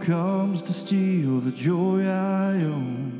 comes 0.00 0.62
to 0.62 0.72
steal 0.72 1.40
the 1.40 1.50
joy 1.50 2.06
I 2.06 2.52
own. 2.64 3.18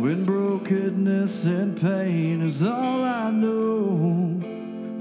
When 0.00 0.24
brokenness 0.24 1.44
and 1.44 1.78
pain 1.80 2.40
is 2.40 2.62
all 2.62 3.04
I 3.04 3.30
know, 3.30 4.40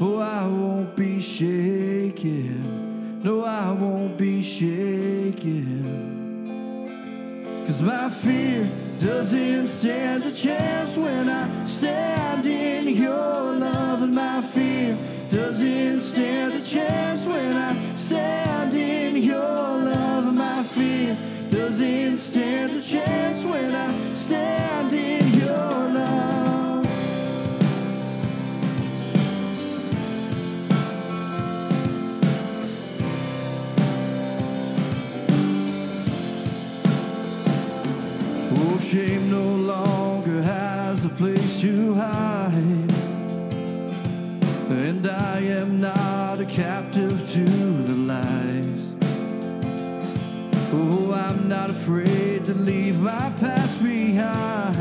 oh, 0.01 0.17
I 0.19 0.45
won't 0.47 0.95
be 0.97 1.21
shaken. 1.21 2.63
No, 3.23 3.45
I 3.45 3.71
won't 3.71 4.17
be 4.17 4.43
shaken. 4.43 6.03
Cause 7.65 7.81
my 7.81 8.09
fear 8.09 8.69
doesn't 8.99 9.67
stand 9.67 10.25
a 10.25 10.33
chance 10.33 10.97
when 10.97 11.29
I 11.29 11.65
stand 11.65 12.45
in 12.45 12.89
your 12.89 13.13
love, 13.13 14.01
and 14.01 14.13
my 14.13 14.41
fear 14.41 14.97
doesn't 15.31 15.99
stand 15.99 16.53
a 16.53 16.61
chance 16.61 17.25
when 17.25 17.55
I 17.55 17.95
stand. 17.95 18.42
not 45.83 46.39
a 46.39 46.45
captive 46.45 47.29
to 47.33 47.43
the 47.43 47.93
lies. 47.93 48.95
Oh, 50.71 51.11
I'm 51.13 51.49
not 51.49 51.69
afraid 51.69 52.45
to 52.45 52.53
leave 52.53 53.01
my 53.01 53.29
past 53.41 53.83
behind. 53.83 54.72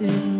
sin. 0.00 0.39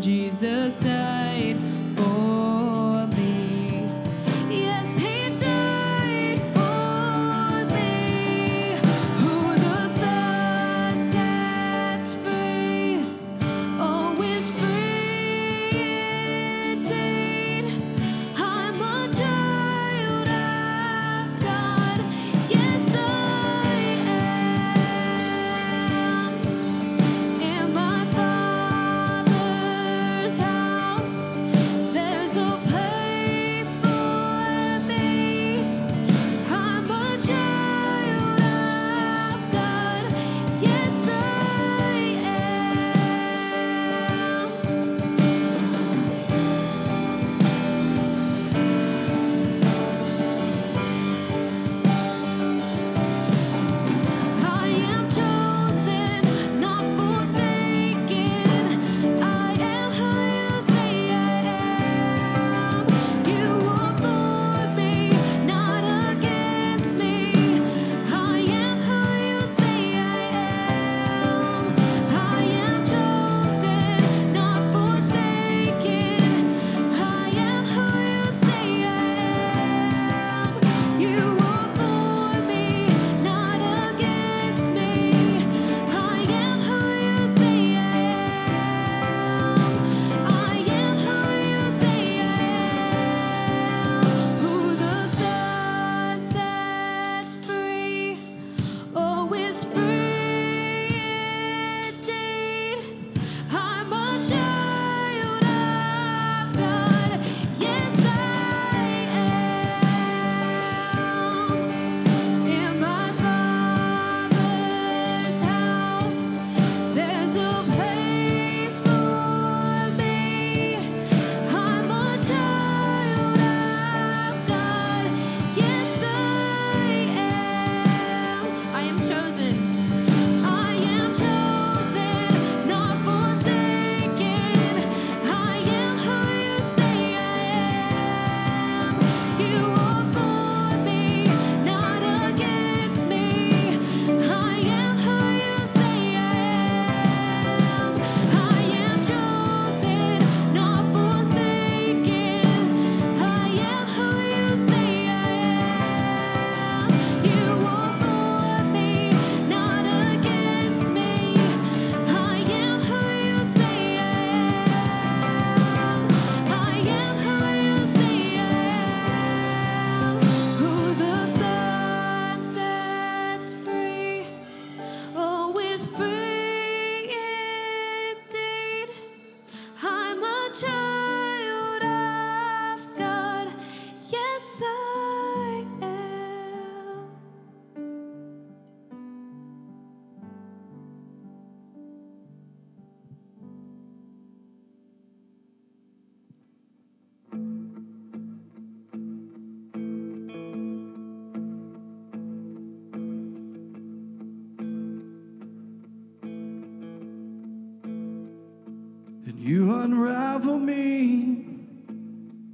unravel 209.91 210.56
me 210.56 211.44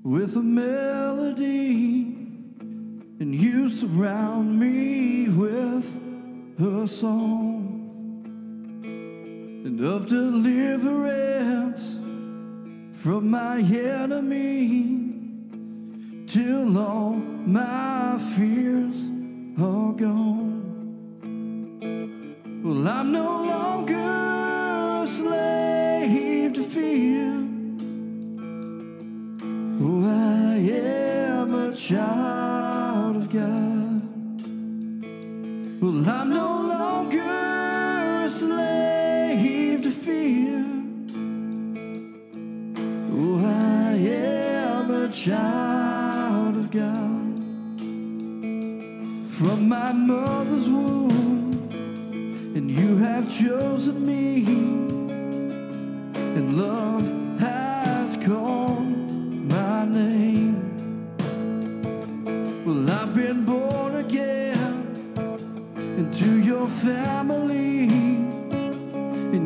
with 0.02 0.36
a 0.36 0.42
melody, 0.42 2.14
and 3.20 3.34
you 3.34 3.68
surround 3.68 4.58
me 4.58 5.28
with 5.28 5.84
a 6.58 6.88
song. 6.88 7.62
And 9.66 9.84
of 9.84 10.06
deliverance 10.06 11.96
from 13.02 13.28
my 13.28 13.58
enemy 13.58 14.96
till 16.26 16.78
all 16.78 17.10
my 17.10 18.05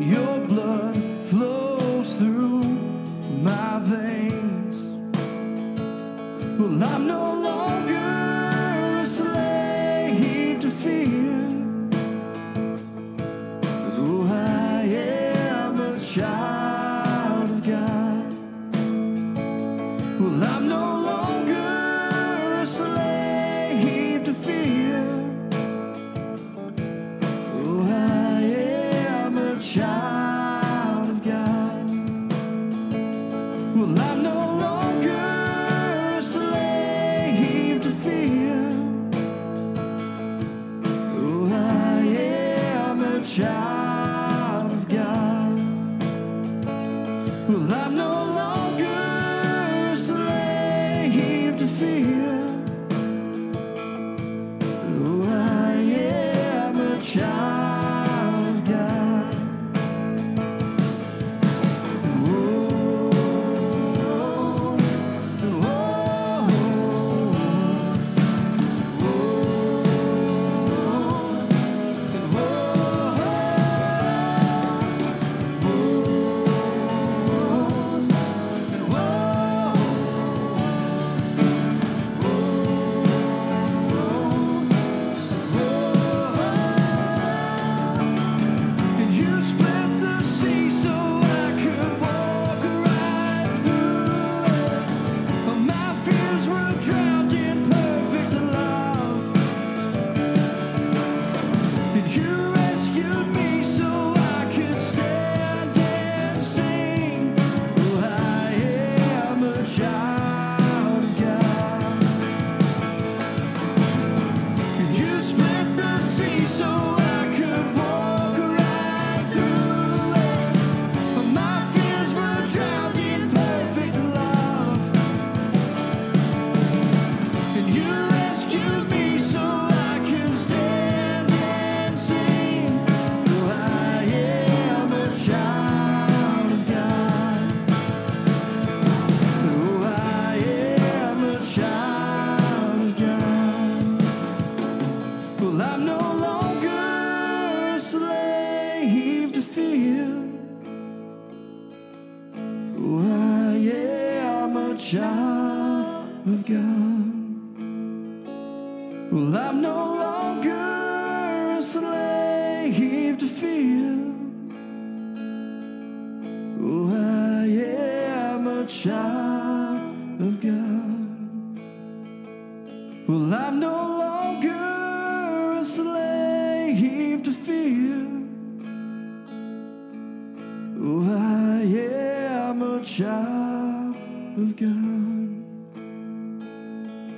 your 0.01 0.30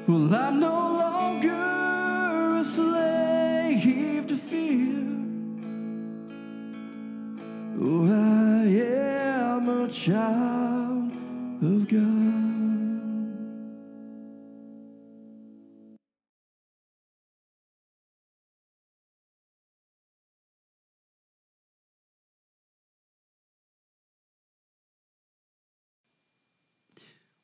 Well, 0.05 0.35
I'm 0.35 0.59
no 0.59 0.67
longer 0.67 2.57
a 2.59 2.65
slave 2.65 4.27
to 4.27 4.35
fear. 4.35 4.99
Oh, 7.81 8.05
I 8.11 8.65
am 8.65 9.69
a 9.69 9.87
child 9.87 11.09
of 11.63 11.87
God. 11.87 12.33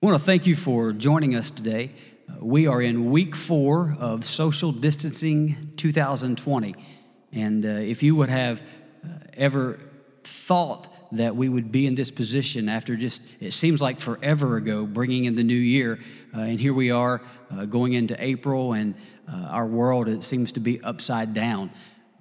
I 0.02 0.06
want 0.06 0.18
to 0.18 0.24
thank 0.26 0.46
you 0.46 0.58
for 0.58 0.92
joining 0.92 1.36
us 1.36 1.52
today. 1.52 1.92
We 2.40 2.68
are 2.68 2.82
in 2.82 3.12
week 3.12 3.36
four 3.36 3.96
of 4.00 4.26
Social 4.26 4.72
Distancing 4.72 5.74
2020. 5.78 6.76
And 7.32 7.66
uh, 7.66 7.70
if 7.70 8.04
you 8.04 8.16
would 8.16 8.30
have 8.30 8.60
uh, 9.04 9.08
ever 9.34 9.80
thought 10.24 10.88
that 11.12 11.36
we 11.36 11.50
would 11.50 11.72
be 11.72 11.88
in 11.88 11.96
this 11.96 12.12
position 12.12 12.70
after 12.70 12.96
just, 12.96 13.22
it 13.40 13.54
seems 13.54 13.82
like 13.82 14.00
forever 14.00 14.58
ago, 14.58 14.86
bringing 14.86 15.26
in 15.26 15.36
the 15.36 15.44
new 15.44 15.54
year, 15.54 16.00
uh, 16.36 16.42
and 16.42 16.60
here 16.60 16.74
we 16.74 16.92
are 16.92 17.22
uh, 17.52 17.66
going 17.66 17.94
into 17.94 18.16
April, 18.24 18.74
and 18.74 18.96
uh, 19.28 19.36
our 19.36 19.66
world, 19.66 20.08
it 20.08 20.24
seems 20.24 20.52
to 20.54 20.60
be 20.60 20.82
upside 20.82 21.34
down. 21.34 21.72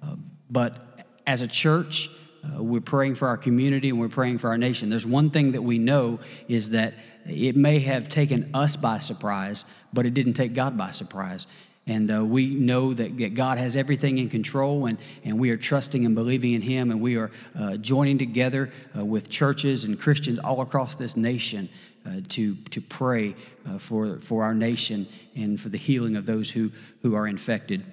Uh, 0.03 0.15
but 0.49 1.05
as 1.27 1.41
a 1.41 1.47
church, 1.47 2.09
uh, 2.43 2.63
we're 2.63 2.81
praying 2.81 3.15
for 3.15 3.27
our 3.27 3.37
community 3.37 3.89
and 3.89 3.99
we're 3.99 4.07
praying 4.07 4.37
for 4.37 4.49
our 4.49 4.57
nation. 4.57 4.89
There's 4.89 5.05
one 5.05 5.29
thing 5.29 5.51
that 5.53 5.61
we 5.61 5.77
know 5.77 6.19
is 6.47 6.69
that 6.71 6.93
it 7.25 7.55
may 7.55 7.79
have 7.79 8.09
taken 8.09 8.49
us 8.53 8.75
by 8.75 8.99
surprise, 8.99 9.65
but 9.93 10.05
it 10.05 10.13
didn't 10.13 10.33
take 10.33 10.53
God 10.53 10.77
by 10.77 10.91
surprise. 10.91 11.47
And 11.89 12.11
uh, 12.11 12.23
we 12.23 12.53
know 12.53 12.93
that, 12.93 13.33
God 13.33 13.57
has 13.57 13.75
everything 13.75 14.19
in 14.19 14.29
control, 14.29 14.85
and, 14.85 14.99
and 15.23 15.39
we 15.39 15.49
are 15.49 15.57
trusting 15.57 16.05
and 16.05 16.13
believing 16.13 16.53
in 16.53 16.61
Him, 16.61 16.91
and 16.91 17.01
we 17.01 17.17
are 17.17 17.31
uh, 17.57 17.77
joining 17.77 18.19
together 18.19 18.71
uh, 18.95 19.03
with 19.03 19.27
churches 19.29 19.85
and 19.85 19.99
Christians 19.99 20.37
all 20.37 20.61
across 20.61 20.93
this 20.93 21.17
nation 21.17 21.67
uh, 22.05 22.21
to, 22.29 22.55
to 22.55 22.79
pray 22.79 23.35
uh, 23.67 23.79
for, 23.79 24.19
for 24.19 24.43
our 24.43 24.53
nation 24.53 25.07
and 25.35 25.59
for 25.59 25.69
the 25.69 25.79
healing 25.79 26.15
of 26.15 26.27
those 26.27 26.51
who, 26.51 26.71
who 27.01 27.15
are 27.15 27.27
infected. 27.27 27.83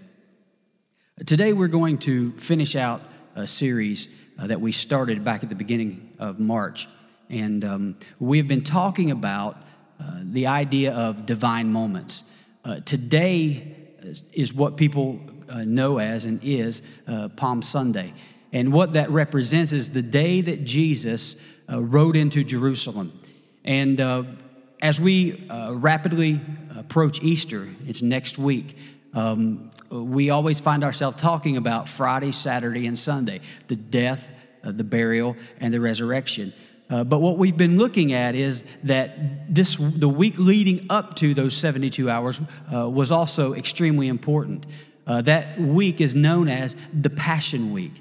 Today, 1.25 1.55
we're 1.55 1.67
going 1.67 1.97
to 2.01 2.33
finish 2.33 2.77
out 2.77 3.01
a 3.35 3.47
series 3.47 4.09
uh, 4.39 4.47
that 4.47 4.61
we 4.61 4.73
started 4.73 5.25
back 5.25 5.43
at 5.43 5.49
the 5.49 5.55
beginning 5.55 6.13
of 6.19 6.39
March. 6.39 6.89
And 7.29 7.65
um, 7.65 7.97
we've 8.19 8.47
been 8.47 8.65
talking 8.65 9.11
about 9.11 9.57
uh, 9.99 10.21
the 10.23 10.47
idea 10.47 10.93
of 10.93 11.27
divine 11.27 11.73
moments. 11.73 12.25
Uh, 12.65 12.81
today 12.81 13.75
is 14.33 14.53
what 14.53 14.77
people 14.77 15.21
uh, 15.49 15.65
know 15.65 15.99
as 15.99 16.25
and 16.27 16.43
is 16.45 16.83
uh, 17.07 17.29
Palm 17.31 17.63
Sunday. 17.63 18.13
And 18.53 18.73
what 18.73 18.93
that 18.93 19.11
represents 19.11 19.73
is 19.73 19.91
the 19.91 20.03
day 20.03 20.41
that 20.41 20.65
Jesus 20.65 21.37
uh, 21.71 21.83
rode 21.83 22.17
into 22.17 22.45
Jerusalem. 22.45 23.13
And 23.65 24.01
as 24.81 25.01
we 25.01 25.49
rapidly 25.49 26.41
approach 26.77 27.23
Easter, 27.23 27.69
it's 27.87 28.03
next 28.03 28.39
week. 28.39 28.77
Um, 29.13 29.71
we 29.91 30.31
always 30.31 30.61
find 30.61 30.85
ourselves 30.85 31.21
talking 31.21 31.57
about 31.57 31.89
Friday, 31.89 32.33
Saturday, 32.33 32.87
and 32.87 32.99
Sunday 32.99 33.41
the 33.69 33.77
death, 33.77 34.29
uh, 34.65 34.73
the 34.73 34.85
burial, 34.85 35.37
and 35.61 35.73
the 35.73 35.81
resurrection. 35.81 36.53
Uh, 36.89 37.03
but 37.03 37.19
what 37.19 37.37
we've 37.37 37.57
been 37.57 37.79
looking 37.79 38.13
at 38.13 38.35
is 38.35 38.65
that 38.85 39.53
this 39.53 39.77
the 39.77 40.09
week 40.09 40.35
leading 40.39 40.87
up 40.89 41.17
to 41.17 41.35
those 41.35 41.57
72 41.57 42.09
hours 42.09 42.41
uh, 42.73 42.89
was 42.89 43.11
also 43.11 43.55
extremely 43.55 44.07
important. 44.07 44.67
Uh, 45.07 45.23
that 45.23 45.61
week 45.61 46.01
is 46.01 46.15
known 46.15 46.49
as 46.49 46.77
the 46.93 47.11
Passion 47.11 47.73
Week. 47.73 47.93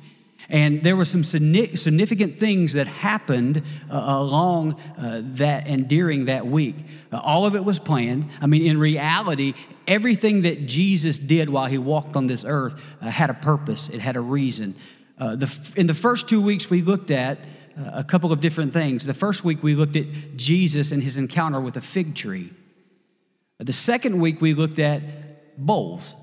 And 0.49 0.83
there 0.83 0.95
were 0.95 1.05
some 1.05 1.23
significant 1.23 2.37
things 2.39 2.73
that 2.73 2.87
happened 2.87 3.63
uh, 3.89 3.95
along 3.95 4.79
uh, 4.97 5.21
that 5.35 5.67
and 5.67 5.87
during 5.87 6.25
that 6.25 6.45
week. 6.45 6.75
Uh, 7.11 7.17
all 7.17 7.45
of 7.45 7.55
it 7.55 7.63
was 7.63 7.79
planned. 7.79 8.29
I 8.41 8.45
mean, 8.45 8.63
in 8.63 8.77
reality, 8.77 9.53
everything 9.87 10.41
that 10.41 10.65
Jesus 10.67 11.17
did 11.17 11.49
while 11.49 11.65
he 11.65 11.77
walked 11.77 12.15
on 12.15 12.27
this 12.27 12.43
earth 12.45 12.79
uh, 13.01 13.09
had 13.09 13.29
a 13.29 13.33
purpose, 13.33 13.89
it 13.89 13.99
had 13.99 14.15
a 14.15 14.21
reason. 14.21 14.75
Uh, 15.17 15.35
the, 15.35 15.53
in 15.75 15.87
the 15.87 15.93
first 15.93 16.29
two 16.29 16.41
weeks, 16.41 16.69
we 16.69 16.81
looked 16.81 17.09
at 17.09 17.39
uh, 17.77 17.91
a 17.93 18.03
couple 18.03 18.31
of 18.31 18.41
different 18.41 18.73
things. 18.73 19.05
The 19.05 19.13
first 19.13 19.43
week, 19.43 19.63
we 19.63 19.75
looked 19.75 19.95
at 19.95 20.35
Jesus 20.35 20.91
and 20.91 21.01
his 21.01 21.17
encounter 21.17 21.59
with 21.59 21.77
a 21.77 21.81
fig 21.81 22.15
tree. 22.15 22.53
The 23.57 23.73
second 23.73 24.19
week, 24.19 24.41
we 24.41 24.53
looked 24.53 24.79
at 24.79 25.01
bowls 25.57 26.15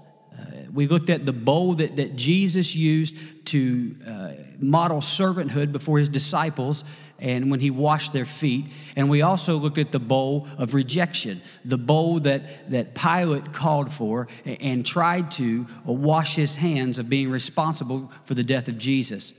we 0.72 0.88
looked 0.88 1.10
at 1.10 1.26
the 1.26 1.32
bowl 1.32 1.74
that, 1.74 1.96
that 1.96 2.16
Jesus 2.16 2.74
used 2.74 3.14
to 3.46 3.96
uh, 4.06 4.32
model 4.58 4.98
servanthood 4.98 5.72
before 5.72 5.98
his 5.98 6.08
disciples 6.08 6.84
and 7.18 7.50
when 7.50 7.60
he 7.60 7.70
washed 7.70 8.12
their 8.12 8.24
feet. 8.24 8.66
And 8.96 9.08
we 9.08 9.22
also 9.22 9.56
looked 9.56 9.78
at 9.78 9.92
the 9.92 10.00
bowl 10.00 10.48
of 10.58 10.74
rejection, 10.74 11.40
the 11.64 11.78
bowl 11.78 12.20
that, 12.20 12.70
that 12.70 12.94
Pilate 12.94 13.52
called 13.52 13.92
for 13.92 14.26
and 14.44 14.84
tried 14.84 15.30
to 15.32 15.66
wash 15.84 16.34
his 16.34 16.56
hands 16.56 16.98
of 16.98 17.08
being 17.08 17.30
responsible 17.30 18.10
for 18.24 18.34
the 18.34 18.42
death 18.42 18.66
of 18.66 18.76
Jesus. 18.76 19.34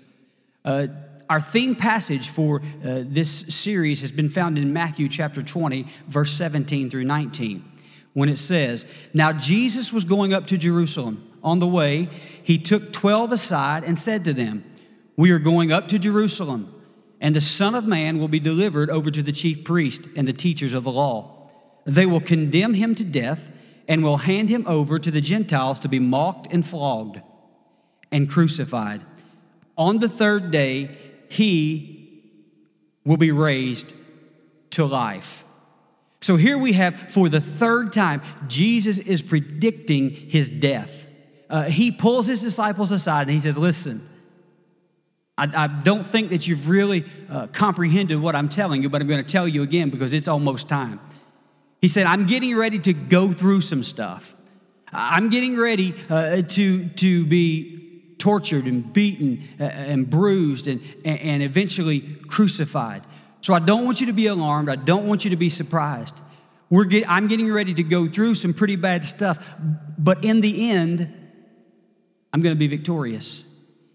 Uh, 0.64 0.88
our 1.30 1.42
theme 1.42 1.76
passage 1.76 2.30
for 2.30 2.62
uh, 2.62 3.04
this 3.06 3.46
series 3.50 4.02
has 4.02 4.12
been 4.12 4.30
found 4.30 4.58
in 4.58 4.72
Matthew 4.72 5.10
chapter 5.10 5.44
20, 5.44 5.88
verse 6.08 6.32
17 6.32 6.90
through 6.90 7.06
19 7.06 7.66
when 8.14 8.30
it 8.30 8.38
says, 8.38 8.86
Now 9.14 9.34
Jesus 9.34 9.92
was 9.92 10.06
going 10.06 10.34
up 10.34 10.48
to 10.48 10.58
Jerusalem. 10.58 11.30
On 11.44 11.60
the 11.60 11.68
way, 11.68 12.08
he 12.44 12.58
took 12.58 12.92
12 12.94 13.32
aside 13.32 13.84
and 13.84 13.98
said 13.98 14.26
to 14.26 14.34
them, 14.34 14.64
We 15.16 15.32
are 15.32 15.40
going 15.40 15.72
up 15.72 15.88
to 15.90 16.00
Jerusalem, 16.00 16.74
and 17.20 17.36
the 17.36 17.42
Son 17.42 17.74
of 17.74 17.88
Man 17.88 18.20
will 18.20 18.28
be 18.28 18.40
delivered 18.40 18.90
over 18.90 19.10
to 19.10 19.24
the 19.24 19.32
chief 19.32 19.64
priest 19.64 20.08
and 20.16 20.28
the 20.28 20.34
teachers 20.34 20.74
of 20.74 20.84
the 20.84 20.92
law. 20.92 21.50
They 21.86 22.06
will 22.06 22.22
condemn 22.22 22.74
him 22.74 22.96
to 22.96 23.04
death 23.04 23.48
and 23.88 24.04
will 24.04 24.18
hand 24.18 24.50
him 24.50 24.66
over 24.68 25.00
to 25.00 25.12
the 25.12 25.22
Gentiles 25.22 25.80
to 25.80 25.90
be 25.90 26.00
mocked 26.00 26.52
and 26.52 26.66
flogged 26.66 27.22
and 28.12 28.30
crucified. 28.30 29.02
On 29.78 30.00
the 30.00 30.10
third 30.10 30.52
day, 30.52 30.98
he 31.30 32.22
will 33.06 33.18
be 33.18 33.32
raised 33.32 33.94
to 34.72 34.86
life. 34.86 35.44
So 36.22 36.38
here 36.38 36.58
we 36.58 36.74
have, 36.74 37.12
for 37.12 37.28
the 37.28 37.42
third 37.42 37.92
time, 37.92 38.22
Jesus 38.48 38.98
is 38.98 39.22
predicting 39.22 40.10
his 40.10 40.48
death. 40.48 41.03
Uh, 41.54 41.66
he 41.66 41.92
pulls 41.92 42.26
his 42.26 42.42
disciples 42.42 42.92
aside 42.92 43.28
and 43.28 43.32
he 43.32 43.40
says, 43.40 43.56
Listen, 43.56 44.10
I, 45.38 45.66
I 45.66 45.68
don't 45.68 46.04
think 46.04 46.32
that 46.32 46.48
you've 46.48 46.68
really 46.68 47.06
uh, 47.30 47.46
comprehended 47.48 48.20
what 48.20 48.36
I'm 48.36 48.50
telling 48.50 48.82
you, 48.82 48.90
but 48.90 49.02
I'm 49.02 49.08
going 49.08 49.24
to 49.24 49.32
tell 49.32 49.48
you 49.48 49.62
again 49.62 49.92
because 49.92 50.16
it's 50.16 50.28
almost 50.28 50.68
time. 50.68 51.00
He 51.80 51.88
said, 51.88 52.08
I'm 52.08 52.26
getting 52.26 52.58
ready 52.58 52.80
to 52.80 52.94
go 52.94 53.32
through 53.32 53.62
some 53.62 53.84
stuff. 53.84 54.34
I'm 54.92 55.30
getting 55.30 55.56
ready 55.56 55.94
uh, 56.10 56.42
to, 56.42 56.90
to 56.90 57.26
be 57.28 58.16
tortured 58.18 58.66
and 58.66 58.92
beaten 58.92 59.48
uh, 59.60 59.66
and 59.66 60.10
bruised 60.10 60.68
and, 60.68 60.82
and 61.06 61.44
eventually 61.44 62.02
crucified. 62.28 63.06
So 63.42 63.54
I 63.54 63.60
don't 63.60 63.86
want 63.86 64.02
you 64.02 64.08
to 64.08 64.14
be 64.14 64.26
alarmed. 64.26 64.70
I 64.70 64.76
don't 64.76 65.06
want 65.06 65.24
you 65.24 65.30
to 65.30 65.36
be 65.36 65.50
surprised. 65.50 66.16
We're 66.72 66.86
get, 66.86 67.08
I'm 67.08 67.28
getting 67.28 67.52
ready 67.52 67.76
to 67.76 67.84
go 67.84 68.08
through 68.08 68.34
some 68.36 68.56
pretty 68.56 68.76
bad 68.76 69.04
stuff, 69.04 69.38
but 70.00 70.26
in 70.26 70.42
the 70.42 70.72
end, 70.72 71.20
I'm 72.34 72.42
going 72.42 72.56
to 72.56 72.60
be 72.60 72.68
victorious. 72.68 73.46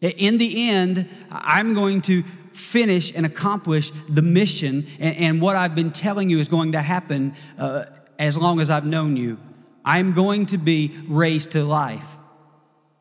In 0.01 0.39
the 0.39 0.71
end, 0.71 1.09
I'm 1.31 1.75
going 1.75 2.01
to 2.03 2.23
finish 2.53 3.13
and 3.15 3.27
accomplish 3.27 3.91
the 4.09 4.23
mission, 4.23 4.87
and, 5.01 5.17
and 5.17 5.41
what 5.41 5.57
I've 5.57 5.75
been 5.75 5.91
telling 5.91 6.31
you 6.31 6.39
is 6.39 6.49
going 6.49 6.73
to 6.73 6.81
happen 6.81 7.35
uh, 7.59 7.87
as 8.19 8.39
long 8.39 8.61
as 8.61 8.71
I've 8.71 8.85
known 8.85 9.17
you. 9.17 9.39
I'm 9.85 10.13
going 10.13 10.47
to 10.47 10.59
be 10.59 10.97
raised 11.09 11.53
to 11.53 11.65
life. 11.65 12.05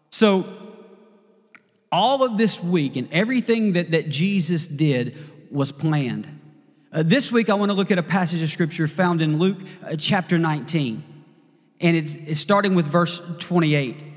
So, 0.09 0.53
all 1.91 2.23
of 2.23 2.37
this 2.37 2.61
week 2.61 2.95
and 2.95 3.07
everything 3.11 3.73
that, 3.73 3.91
that 3.91 4.09
Jesus 4.09 4.67
did 4.67 5.17
was 5.51 5.71
planned. 5.71 6.27
Uh, 6.91 7.03
this 7.03 7.31
week, 7.31 7.49
I 7.49 7.53
want 7.53 7.69
to 7.69 7.73
look 7.73 7.91
at 7.91 7.97
a 7.97 8.03
passage 8.03 8.41
of 8.41 8.49
scripture 8.49 8.87
found 8.87 9.21
in 9.21 9.39
Luke 9.39 9.57
uh, 9.83 9.95
chapter 9.97 10.37
19, 10.37 11.03
and 11.79 11.97
it's, 11.97 12.15
it's 12.15 12.39
starting 12.39 12.75
with 12.75 12.87
verse 12.87 13.21
28. 13.39 14.16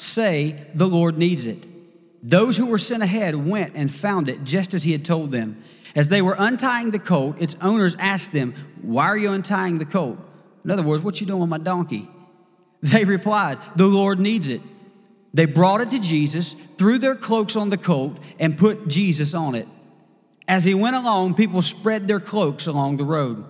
say, 0.00 0.66
The 0.74 0.86
Lord 0.86 1.18
needs 1.18 1.46
it. 1.46 1.66
Those 2.22 2.56
who 2.56 2.66
were 2.66 2.78
sent 2.78 3.02
ahead 3.02 3.34
went 3.34 3.74
and 3.74 3.94
found 3.94 4.28
it 4.28 4.44
just 4.44 4.74
as 4.74 4.82
he 4.82 4.92
had 4.92 5.04
told 5.04 5.30
them. 5.30 5.62
As 5.94 6.08
they 6.08 6.22
were 6.22 6.36
untying 6.38 6.90
the 6.90 6.98
colt, 6.98 7.36
its 7.38 7.56
owners 7.60 7.96
asked 7.98 8.32
them, 8.32 8.54
Why 8.82 9.06
are 9.06 9.16
you 9.16 9.32
untying 9.32 9.78
the 9.78 9.84
colt? 9.84 10.18
In 10.64 10.70
other 10.70 10.82
words, 10.82 11.02
what 11.02 11.20
you 11.20 11.26
doing 11.26 11.40
with 11.40 11.48
my 11.48 11.58
donkey? 11.58 12.08
They 12.82 13.04
replied, 13.04 13.58
The 13.76 13.86
Lord 13.86 14.20
needs 14.20 14.48
it. 14.48 14.62
They 15.32 15.46
brought 15.46 15.80
it 15.80 15.90
to 15.90 16.00
Jesus, 16.00 16.56
threw 16.76 16.98
their 16.98 17.14
cloaks 17.14 17.54
on 17.54 17.70
the 17.70 17.76
colt, 17.76 18.18
and 18.38 18.58
put 18.58 18.88
Jesus 18.88 19.34
on 19.34 19.54
it. 19.54 19.68
As 20.48 20.64
he 20.64 20.74
went 20.74 20.96
along, 20.96 21.34
people 21.34 21.62
spread 21.62 22.08
their 22.08 22.20
cloaks 22.20 22.66
along 22.66 22.96
the 22.96 23.04
road. 23.04 23.44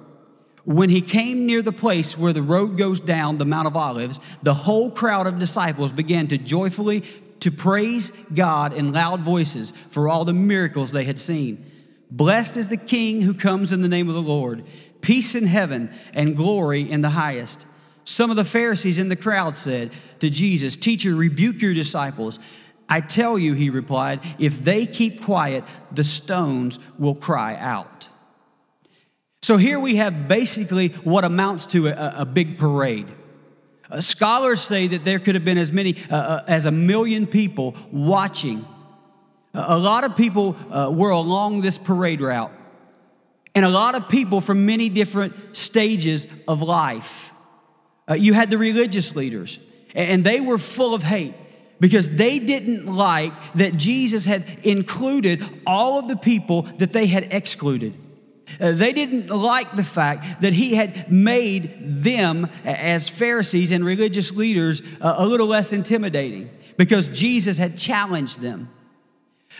When 0.64 0.90
he 0.90 1.00
came 1.00 1.46
near 1.46 1.62
the 1.62 1.72
place 1.72 2.18
where 2.18 2.32
the 2.32 2.42
road 2.42 2.76
goes 2.76 3.00
down 3.00 3.38
the 3.38 3.44
Mount 3.44 3.66
of 3.66 3.76
Olives, 3.76 4.20
the 4.42 4.54
whole 4.54 4.90
crowd 4.90 5.26
of 5.26 5.38
disciples 5.38 5.92
began 5.92 6.28
to 6.28 6.38
joyfully 6.38 7.04
to 7.40 7.50
praise 7.50 8.12
God 8.34 8.72
in 8.72 8.92
loud 8.92 9.22
voices 9.22 9.72
for 9.90 10.08
all 10.08 10.24
the 10.24 10.32
miracles 10.32 10.92
they 10.92 11.04
had 11.04 11.18
seen. 11.18 11.70
Blessed 12.10 12.56
is 12.56 12.68
the 12.68 12.76
King 12.76 13.22
who 13.22 13.34
comes 13.34 13.72
in 13.72 13.82
the 13.82 13.88
name 13.88 14.08
of 14.08 14.14
the 14.14 14.22
Lord. 14.22 14.64
Peace 15.00 15.34
in 15.34 15.46
heaven 15.46 15.90
and 16.12 16.36
glory 16.36 16.90
in 16.90 17.00
the 17.00 17.10
highest. 17.10 17.66
Some 18.04 18.30
of 18.30 18.36
the 18.36 18.44
Pharisees 18.44 18.98
in 18.98 19.08
the 19.08 19.16
crowd 19.16 19.56
said 19.56 19.92
to 20.18 20.28
Jesus, 20.28 20.76
Teacher, 20.76 21.14
rebuke 21.14 21.62
your 21.62 21.74
disciples. 21.74 22.38
I 22.88 23.00
tell 23.00 23.38
you, 23.38 23.54
he 23.54 23.70
replied, 23.70 24.20
if 24.38 24.62
they 24.64 24.84
keep 24.84 25.22
quiet, 25.22 25.64
the 25.92 26.04
stones 26.04 26.78
will 26.98 27.14
cry 27.14 27.54
out. 27.54 28.08
So 29.42 29.56
here 29.56 29.80
we 29.80 29.96
have 29.96 30.28
basically 30.28 30.88
what 30.88 31.24
amounts 31.24 31.66
to 31.66 31.88
a, 31.88 32.14
a 32.18 32.24
big 32.26 32.58
parade. 32.58 33.08
Uh, 33.90 34.00
scholars 34.00 34.60
say 34.60 34.86
that 34.88 35.04
there 35.04 35.18
could 35.18 35.34
have 35.34 35.44
been 35.44 35.56
as 35.56 35.72
many 35.72 35.96
uh, 36.10 36.16
uh, 36.16 36.44
as 36.46 36.66
a 36.66 36.70
million 36.70 37.26
people 37.26 37.74
watching. 37.90 38.64
Uh, 39.54 39.64
a 39.68 39.78
lot 39.78 40.04
of 40.04 40.14
people 40.14 40.56
uh, 40.70 40.90
were 40.92 41.10
along 41.10 41.62
this 41.62 41.78
parade 41.78 42.20
route, 42.20 42.52
and 43.54 43.64
a 43.64 43.68
lot 43.68 43.94
of 43.94 44.10
people 44.10 44.42
from 44.42 44.66
many 44.66 44.90
different 44.90 45.56
stages 45.56 46.28
of 46.46 46.60
life. 46.60 47.32
Uh, 48.08 48.14
you 48.14 48.34
had 48.34 48.50
the 48.50 48.58
religious 48.58 49.16
leaders, 49.16 49.58
and 49.94 50.22
they 50.22 50.40
were 50.40 50.58
full 50.58 50.94
of 50.94 51.02
hate 51.02 51.34
because 51.80 52.10
they 52.10 52.38
didn't 52.38 52.86
like 52.86 53.32
that 53.54 53.74
Jesus 53.74 54.26
had 54.26 54.44
included 54.64 55.42
all 55.66 55.98
of 55.98 56.08
the 56.08 56.16
people 56.16 56.62
that 56.76 56.92
they 56.92 57.06
had 57.06 57.32
excluded. 57.32 57.94
Uh, 58.60 58.72
they 58.72 58.92
didn't 58.92 59.28
like 59.28 59.74
the 59.74 59.82
fact 59.82 60.42
that 60.42 60.52
he 60.52 60.74
had 60.74 61.10
made 61.10 62.02
them, 62.02 62.48
as 62.64 63.08
Pharisees 63.08 63.72
and 63.72 63.84
religious 63.84 64.32
leaders, 64.32 64.82
uh, 65.00 65.14
a 65.16 65.26
little 65.26 65.46
less 65.46 65.72
intimidating 65.72 66.50
because 66.76 67.08
Jesus 67.08 67.58
had 67.58 67.76
challenged 67.76 68.40
them. 68.40 68.68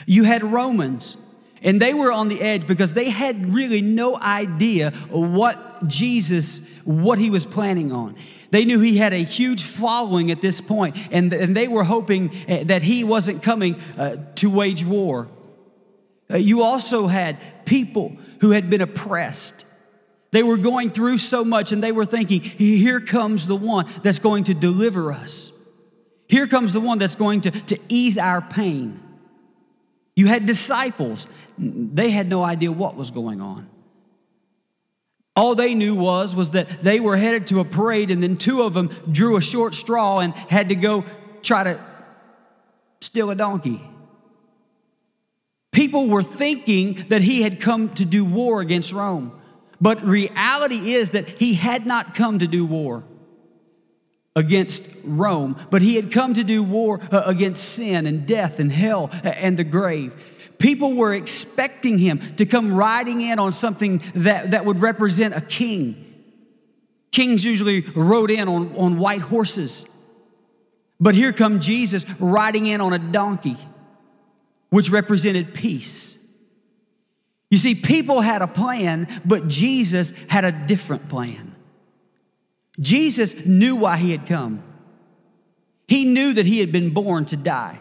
You 0.06 0.24
had 0.24 0.44
Romans, 0.44 1.16
and 1.62 1.80
they 1.80 1.94
were 1.94 2.12
on 2.12 2.28
the 2.28 2.40
edge 2.40 2.66
because 2.66 2.92
they 2.92 3.10
had 3.10 3.52
really 3.52 3.82
no 3.82 4.16
idea 4.16 4.90
what 5.10 5.86
Jesus, 5.86 6.62
what 6.84 7.18
he 7.18 7.30
was 7.30 7.46
planning 7.46 7.92
on. 7.92 8.16
They 8.50 8.64
knew 8.64 8.80
he 8.80 8.96
had 8.96 9.12
a 9.12 9.22
huge 9.22 9.62
following 9.62 10.30
at 10.30 10.40
this 10.40 10.60
point, 10.60 10.96
and, 11.10 11.32
and 11.32 11.56
they 11.56 11.68
were 11.68 11.84
hoping 11.84 12.34
uh, 12.48 12.64
that 12.64 12.82
he 12.82 13.04
wasn't 13.04 13.42
coming 13.42 13.80
uh, 13.96 14.16
to 14.36 14.50
wage 14.50 14.84
war. 14.84 15.28
Uh, 16.30 16.36
you 16.36 16.62
also 16.62 17.06
had 17.06 17.38
people 17.64 18.16
who 18.40 18.50
had 18.50 18.70
been 18.70 18.80
oppressed. 18.80 19.64
They 20.32 20.42
were 20.42 20.56
going 20.56 20.90
through 20.90 21.18
so 21.18 21.44
much 21.44 21.72
and 21.72 21.82
they 21.82 21.92
were 21.92 22.06
thinking, 22.06 22.40
here 22.40 23.00
comes 23.00 23.46
the 23.46 23.56
one 23.56 23.88
that's 24.02 24.18
going 24.18 24.44
to 24.44 24.54
deliver 24.54 25.12
us. 25.12 25.52
Here 26.28 26.46
comes 26.46 26.72
the 26.72 26.80
one 26.80 26.98
that's 26.98 27.16
going 27.16 27.40
to, 27.42 27.50
to 27.50 27.78
ease 27.88 28.16
our 28.16 28.40
pain. 28.40 29.00
You 30.14 30.26
had 30.26 30.46
disciples, 30.46 31.26
they 31.58 32.10
had 32.10 32.28
no 32.28 32.44
idea 32.44 32.70
what 32.70 32.94
was 32.94 33.10
going 33.10 33.40
on. 33.40 33.68
All 35.34 35.54
they 35.54 35.74
knew 35.74 35.94
was, 35.94 36.34
was 36.36 36.50
that 36.50 36.82
they 36.82 37.00
were 37.00 37.16
headed 37.16 37.46
to 37.48 37.60
a 37.60 37.64
parade, 37.64 38.10
and 38.10 38.22
then 38.22 38.36
two 38.36 38.62
of 38.62 38.74
them 38.74 38.90
drew 39.10 39.36
a 39.36 39.40
short 39.40 39.74
straw 39.74 40.18
and 40.18 40.34
had 40.34 40.68
to 40.68 40.74
go 40.74 41.04
try 41.42 41.64
to 41.64 41.80
steal 43.00 43.30
a 43.30 43.34
donkey. 43.34 43.80
People 45.72 46.08
were 46.08 46.22
thinking 46.22 47.06
that 47.08 47.22
he 47.22 47.42
had 47.42 47.60
come 47.60 47.94
to 47.94 48.04
do 48.04 48.24
war 48.24 48.60
against 48.60 48.92
Rome. 48.92 49.40
But 49.80 50.04
reality 50.04 50.94
is 50.94 51.10
that 51.10 51.28
he 51.28 51.54
had 51.54 51.86
not 51.86 52.14
come 52.14 52.38
to 52.40 52.46
do 52.46 52.66
war 52.66 53.04
against 54.36 54.84
Rome, 55.04 55.56
but 55.70 55.82
he 55.82 55.96
had 55.96 56.12
come 56.12 56.34
to 56.34 56.44
do 56.44 56.62
war 56.62 57.00
uh, 57.10 57.22
against 57.26 57.64
sin 57.70 58.06
and 58.06 58.26
death 58.26 58.58
and 58.58 58.70
hell 58.70 59.10
and 59.22 59.58
the 59.58 59.64
grave. 59.64 60.12
People 60.58 60.94
were 60.94 61.14
expecting 61.14 61.98
him 61.98 62.36
to 62.36 62.44
come 62.44 62.74
riding 62.74 63.22
in 63.22 63.38
on 63.38 63.52
something 63.52 64.02
that, 64.14 64.50
that 64.50 64.64
would 64.64 64.80
represent 64.80 65.34
a 65.34 65.40
king. 65.40 66.06
Kings 67.12 67.44
usually 67.44 67.80
rode 67.80 68.30
in 68.30 68.48
on, 68.48 68.76
on 68.76 68.98
white 68.98 69.22
horses. 69.22 69.86
But 71.00 71.14
here 71.14 71.32
come 71.32 71.60
Jesus 71.60 72.04
riding 72.18 72.66
in 72.66 72.80
on 72.80 72.92
a 72.92 72.98
donkey 72.98 73.56
which 74.70 74.90
represented 74.90 75.54
peace. 75.54 76.16
You 77.50 77.58
see, 77.58 77.74
people 77.74 78.20
had 78.20 78.42
a 78.42 78.46
plan, 78.46 79.08
but 79.24 79.48
Jesus 79.48 80.12
had 80.28 80.44
a 80.44 80.52
different 80.52 81.08
plan. 81.08 81.54
Jesus 82.78 83.34
knew 83.44 83.76
why 83.76 83.96
he 83.96 84.12
had 84.12 84.26
come. 84.26 84.62
He 85.88 86.04
knew 86.04 86.32
that 86.32 86.46
he 86.46 86.60
had 86.60 86.70
been 86.70 86.94
born 86.94 87.24
to 87.26 87.36
die. 87.36 87.80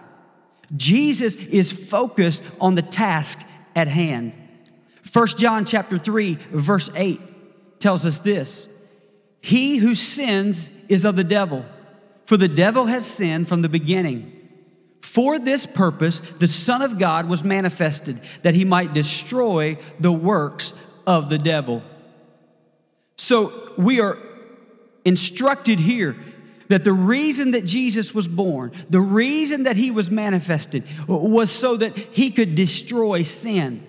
Jesus 0.76 1.36
is 1.36 1.72
focused 1.72 2.44
on 2.60 2.76
the 2.76 2.82
task 2.82 3.40
at 3.76 3.88
hand. 3.88 4.36
1 5.12 5.28
John 5.30 5.66
chapter 5.66 5.98
3 5.98 6.38
verse 6.52 6.90
8 6.96 7.80
tells 7.80 8.06
us 8.06 8.20
this. 8.20 8.68
He 9.42 9.78
who 9.78 9.96
sins 9.96 10.72
is 10.90 11.06
of 11.06 11.16
the 11.16 11.24
devil, 11.24 11.66
for 12.26 12.36
the 12.36 12.48
devil 12.48 12.88
has 12.88 13.06
sinned 13.06 13.48
from 13.48 13.62
the 13.62 13.70
beginning. 13.70 14.39
For 15.02 15.40
this 15.40 15.66
purpose, 15.66 16.22
the 16.40 16.48
Son 16.48 16.82
of 16.82 17.00
God 17.00 17.28
was 17.28 17.44
manifested, 17.44 18.22
that 18.44 18.54
he 18.54 18.66
might 18.66 18.94
destroy 18.94 19.78
the 20.00 20.12
works 20.12 20.74
of 21.08 21.30
the 21.30 21.38
devil. 21.38 21.82
So 23.18 23.74
we 23.78 24.02
are 24.02 24.18
instructed 25.06 25.80
here 25.80 26.16
that 26.68 26.84
the 26.84 26.94
reason 26.94 27.52
that 27.52 27.66
Jesus 27.66 28.14
was 28.14 28.28
born, 28.28 28.72
the 28.90 29.02
reason 29.02 29.64
that 29.64 29.76
he 29.76 29.90
was 29.90 30.12
manifested, 30.12 30.84
was 31.08 31.50
so 31.50 31.76
that 31.78 31.98
he 31.98 32.30
could 32.30 32.56
destroy 32.56 33.24
sin. 33.24 33.86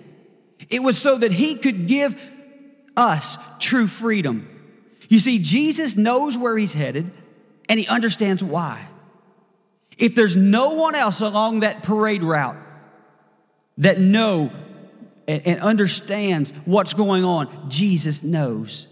It 0.69 0.81
was 0.81 0.97
so 0.97 1.17
that 1.17 1.31
he 1.31 1.55
could 1.55 1.87
give 1.87 2.19
us 2.97 3.37
true 3.59 3.87
freedom. 3.87 4.47
You 5.09 5.19
see, 5.19 5.39
Jesus 5.39 5.95
knows 5.95 6.37
where 6.37 6.57
he's 6.57 6.73
headed 6.73 7.11
and 7.69 7.79
he 7.79 7.87
understands 7.87 8.43
why. 8.43 8.87
If 10.01 10.15
there's 10.15 10.35
no 10.35 10.71
one 10.71 10.95
else 10.95 11.21
along 11.21 11.59
that 11.59 11.83
parade 11.83 12.23
route 12.23 12.57
that 13.77 13.99
know 13.99 14.51
and, 15.27 15.45
and 15.45 15.61
understands 15.61 16.51
what's 16.65 16.95
going 16.95 17.23
on, 17.23 17.69
Jesus 17.69 18.23
knows. 18.23 18.87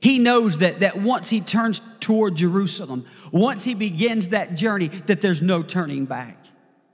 He 0.00 0.18
knows 0.18 0.58
that, 0.58 0.80
that 0.80 1.00
once 1.00 1.30
he 1.30 1.40
turns 1.40 1.80
toward 2.00 2.34
Jerusalem, 2.34 3.06
once 3.30 3.62
he 3.62 3.74
begins 3.74 4.30
that 4.30 4.56
journey, 4.56 4.88
that 4.88 5.20
there's 5.20 5.40
no 5.40 5.62
turning 5.62 6.06
back. 6.06 6.36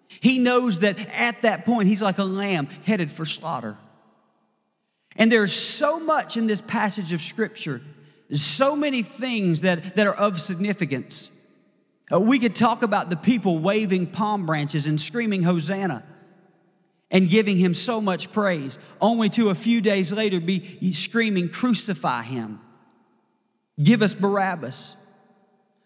He 0.08 0.38
knows 0.38 0.80
that 0.80 0.98
at 1.14 1.40
that 1.42 1.64
point, 1.64 1.88
he's 1.88 2.02
like 2.02 2.18
a 2.18 2.24
lamb 2.24 2.66
headed 2.84 3.10
for 3.10 3.24
slaughter. 3.24 3.78
And 5.16 5.32
there's 5.32 5.54
so 5.54 5.98
much 5.98 6.36
in 6.36 6.46
this 6.46 6.60
passage 6.60 7.14
of 7.14 7.22
Scripture, 7.22 7.80
so 8.30 8.76
many 8.76 9.02
things 9.02 9.62
that, 9.62 9.96
that 9.96 10.06
are 10.06 10.14
of 10.14 10.38
significance. 10.38 11.30
Uh, 12.14 12.20
we 12.20 12.38
could 12.38 12.54
talk 12.54 12.82
about 12.82 13.10
the 13.10 13.16
people 13.16 13.58
waving 13.58 14.06
palm 14.06 14.46
branches 14.46 14.86
and 14.86 15.00
screaming, 15.00 15.42
Hosanna, 15.42 16.04
and 17.10 17.28
giving 17.28 17.56
him 17.56 17.74
so 17.74 18.00
much 18.00 18.32
praise, 18.32 18.78
only 19.00 19.28
to 19.30 19.50
a 19.50 19.54
few 19.54 19.80
days 19.80 20.12
later 20.12 20.40
be 20.40 20.92
screaming, 20.92 21.48
Crucify 21.48 22.22
him. 22.22 22.60
Give 23.82 24.02
us 24.02 24.14
Barabbas. 24.14 24.96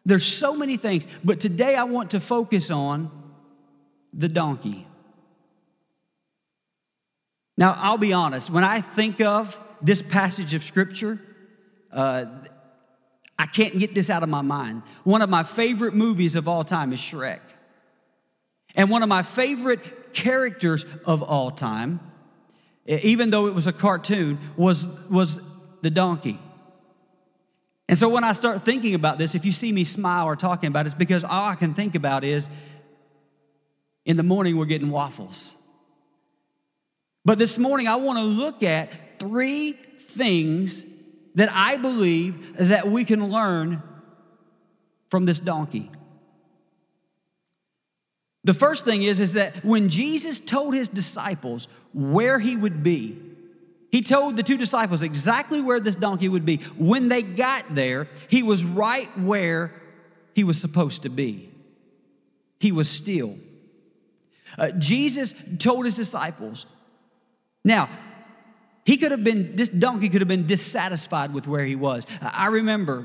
There's 0.05 0.27
so 0.27 0.55
many 0.55 0.77
things, 0.77 1.07
but 1.25 1.41
today 1.41 1.75
I 1.75 1.85
want 1.85 2.11
to 2.11 2.21
focus 2.21 2.71
on 2.71 3.11
the 4.13 4.29
donkey. 4.29 4.87
Now, 7.57 7.75
I'll 7.79 7.99
be 7.99 8.13
honest, 8.13 8.51
when 8.51 8.65
I 8.65 8.81
think 8.81 9.21
of 9.21 9.59
this 9.83 10.01
passage 10.01 10.55
of 10.55 10.63
Scripture, 10.63 11.21
uh, 11.93 12.27
I 13.39 13.47
can't 13.47 13.79
get 13.79 13.95
this 13.95 14.11
out 14.11 14.23
of 14.23 14.29
my 14.29 14.43
mind. 14.43 14.83
One 15.05 15.23
of 15.23 15.31
my 15.31 15.45
favorite 15.45 15.95
movies 15.95 16.35
of 16.35 16.49
all 16.49 16.65
time 16.65 16.93
is 16.93 17.01
Shrek. 17.01 17.41
And 18.75 18.91
one 18.91 19.03
of 19.03 19.09
my 19.09 19.23
favorite 19.23 20.13
characters 20.13 20.85
of 21.05 21.23
all 21.23 21.51
time, 21.51 22.01
even 22.87 23.31
though 23.31 23.47
it 23.47 23.55
was 23.55 23.67
a 23.67 23.73
cartoon, 23.73 24.39
was, 24.57 24.89
was 25.09 25.41
the 25.83 25.91
donkey. 25.91 26.39
And 27.89 27.97
so 27.97 28.09
when 28.09 28.25
I 28.25 28.33
start 28.33 28.65
thinking 28.65 28.95
about 28.95 29.19
this, 29.19 29.35
if 29.35 29.45
you 29.45 29.53
see 29.53 29.73
me 29.73 29.85
smile 29.85 30.27
or 30.27 30.37
talking 30.37 30.69
about 30.69 30.85
it, 30.85 30.89
it's 30.89 30.95
because 30.95 31.25
all 31.25 31.45
I 31.45 31.55
can 31.55 31.75
think 31.75 31.95
about 31.95 32.25
is 32.25 32.51
in 34.05 34.17
the 34.17 34.23
morning 34.23 34.57
we're 34.57 34.67
getting 34.67 34.91
waffles. 34.91 35.55
But 37.25 37.39
this 37.39 37.57
morning 37.57 37.89
I 37.89 37.97
want 37.97 38.19
to 38.19 38.25
look 38.25 38.63
at 38.63 39.19
three 39.19 39.73
things 39.73 40.85
that 41.39 41.51
I 41.53 41.77
believe 41.77 42.57
that 42.59 42.89
we 42.89 43.05
can 43.05 43.31
learn 43.31 43.81
from 45.09 45.25
this 45.25 45.39
donkey. 45.39 45.89
The 48.43 48.55
first 48.55 48.85
thing 48.85 49.05
is, 49.05 49.21
is 49.21 49.35
that 49.35 49.65
when 49.65 49.89
Jesus 49.89 50.41
told 50.41 50.75
his 50.75 50.89
disciples 50.89 51.69
where 51.95 52.41
he 52.41 52.57
would 52.57 52.83
be, 52.83 53.17
he 53.93 54.03
told 54.03 54.35
the 54.35 54.43
two 54.43 54.57
disciples 54.57 55.01
exactly 55.01 55.61
where 55.61 55.79
this 55.79 55.95
donkey 55.95 56.29
would 56.29 56.45
be. 56.45 56.57
When 56.77 57.09
they 57.09 57.23
got 57.23 57.73
there, 57.73 58.09
he 58.27 58.43
was 58.43 58.65
right 58.65 59.09
where 59.17 59.73
he 60.35 60.43
was 60.43 60.61
supposed 60.61 61.03
to 61.03 61.09
be. 61.09 61.51
He 62.59 62.73
was 62.73 62.89
still. 62.91 63.37
Uh, 64.59 64.71
Jesus 64.73 65.35
told 65.59 65.85
his 65.85 65.95
disciples, 65.95 66.67
now, 67.63 67.89
he 68.89 68.97
could 68.97 69.11
have 69.11 69.23
been, 69.23 69.55
this 69.55 69.69
donkey 69.69 70.09
could 70.09 70.23
have 70.23 70.29
been 70.29 70.47
dissatisfied 70.47 71.35
with 71.35 71.47
where 71.47 71.63
he 71.63 71.77
was. 71.77 72.05
I 72.23 72.47
remember 72.47 73.05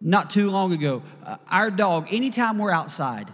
not 0.00 0.30
too 0.30 0.50
long 0.50 0.72
ago, 0.72 1.02
uh, 1.26 1.36
our 1.46 1.70
dog, 1.70 2.08
anytime 2.10 2.56
we're 2.56 2.70
outside, 2.70 3.30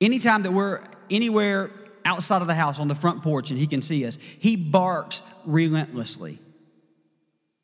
anytime 0.00 0.44
that 0.44 0.52
we're 0.52 0.84
anywhere 1.10 1.72
outside 2.04 2.42
of 2.42 2.46
the 2.46 2.54
house 2.54 2.78
on 2.78 2.86
the 2.86 2.94
front 2.94 3.24
porch 3.24 3.50
and 3.50 3.58
he 3.58 3.66
can 3.66 3.82
see 3.82 4.06
us, 4.06 4.18
he 4.38 4.54
barks 4.54 5.20
relentlessly. 5.44 6.38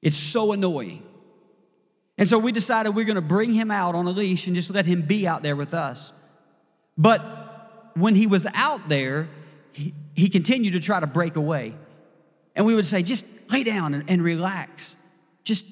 It's 0.03 0.17
so 0.17 0.51
annoying. 0.51 1.05
And 2.19 2.27
so 2.27 2.37
we 2.37 2.51
decided 2.51 2.97
we're 2.97 3.05
going 3.05 3.15
to 3.15 3.21
bring 3.21 3.53
him 3.53 3.71
out 3.71 3.95
on 3.95 4.09
a 4.09 4.11
leash 4.11 4.49
and 4.49 4.57
just 4.57 4.75
let 4.75 4.87
him 4.87 5.03
be 5.03 5.25
out 5.25 5.45
there 5.45 5.55
with 5.55 5.73
us. 5.73 6.13
But 6.99 7.93
when 7.95 8.17
he 8.17 8.27
was 8.27 8.45
out 8.55 8.89
there, 8.89 9.29
he, 9.71 9.95
he 10.15 10.29
continued 10.29 10.73
to 10.73 10.81
try 10.81 10.99
to 10.99 11.07
break 11.07 11.37
away. 11.37 11.77
And 12.57 12.67
we 12.67 12.75
would 12.75 12.87
say, 12.87 13.03
just 13.03 13.25
lay 13.51 13.63
down 13.63 13.95
and, 13.95 14.11
and 14.11 14.23
relax. 14.23 14.97
Just 15.45 15.65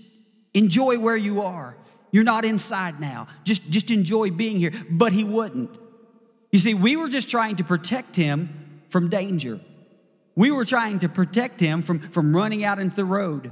enjoy 0.52 0.98
where 0.98 1.16
you 1.16 1.42
are. 1.42 1.76
You're 2.12 2.22
not 2.22 2.44
inside 2.44 3.00
now. 3.00 3.26
Just, 3.42 3.68
just 3.70 3.90
enjoy 3.90 4.30
being 4.30 4.58
here. 4.58 4.72
But 4.88 5.12
he 5.12 5.24
wouldn't. 5.24 5.76
You 6.52 6.60
see, 6.60 6.74
we 6.74 6.94
were 6.94 7.08
just 7.08 7.28
trying 7.28 7.56
to 7.56 7.64
protect 7.64 8.14
him 8.14 8.82
from 8.90 9.10
danger. 9.10 9.58
We 10.36 10.52
were 10.52 10.64
trying 10.64 11.00
to 11.00 11.08
protect 11.08 11.58
him 11.58 11.82
from, 11.82 12.10
from 12.10 12.36
running 12.36 12.64
out 12.64 12.78
into 12.78 12.94
the 12.94 13.04
road. 13.04 13.50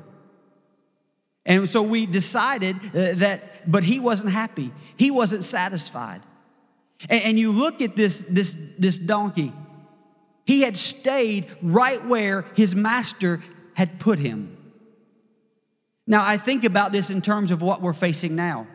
And 1.44 1.68
so 1.68 1.82
we 1.82 2.06
decided 2.06 2.76
uh, 2.76 3.14
that, 3.14 3.70
but 3.70 3.82
he 3.82 3.98
wasn't 3.98 4.30
happy. 4.30 4.72
He 4.96 5.10
wasn't 5.10 5.44
satisfied. 5.44 6.22
And, 7.08 7.24
and, 7.24 7.38
you 7.38 7.50
look 7.50 7.82
at 7.82 7.96
this, 7.96 8.24
this, 8.28 8.56
this 8.78 8.96
donkey, 8.96 9.52
he 10.44 10.62
had 10.62 10.76
stayed 10.76 11.46
right 11.62 12.04
where 12.04 12.42
his 12.54 12.74
master 12.74 13.42
had 13.74 14.00
put 14.00 14.18
him. 14.18 14.56
Now, 16.06 16.26
I 16.26 16.36
think 16.36 16.64
about 16.64 16.92
this 16.92 17.10
in 17.10 17.22
terms 17.22 17.50
of 17.50 17.62
what 17.62 17.80
we're 17.80 17.92
facing 17.92 18.34
now. 18.34 18.66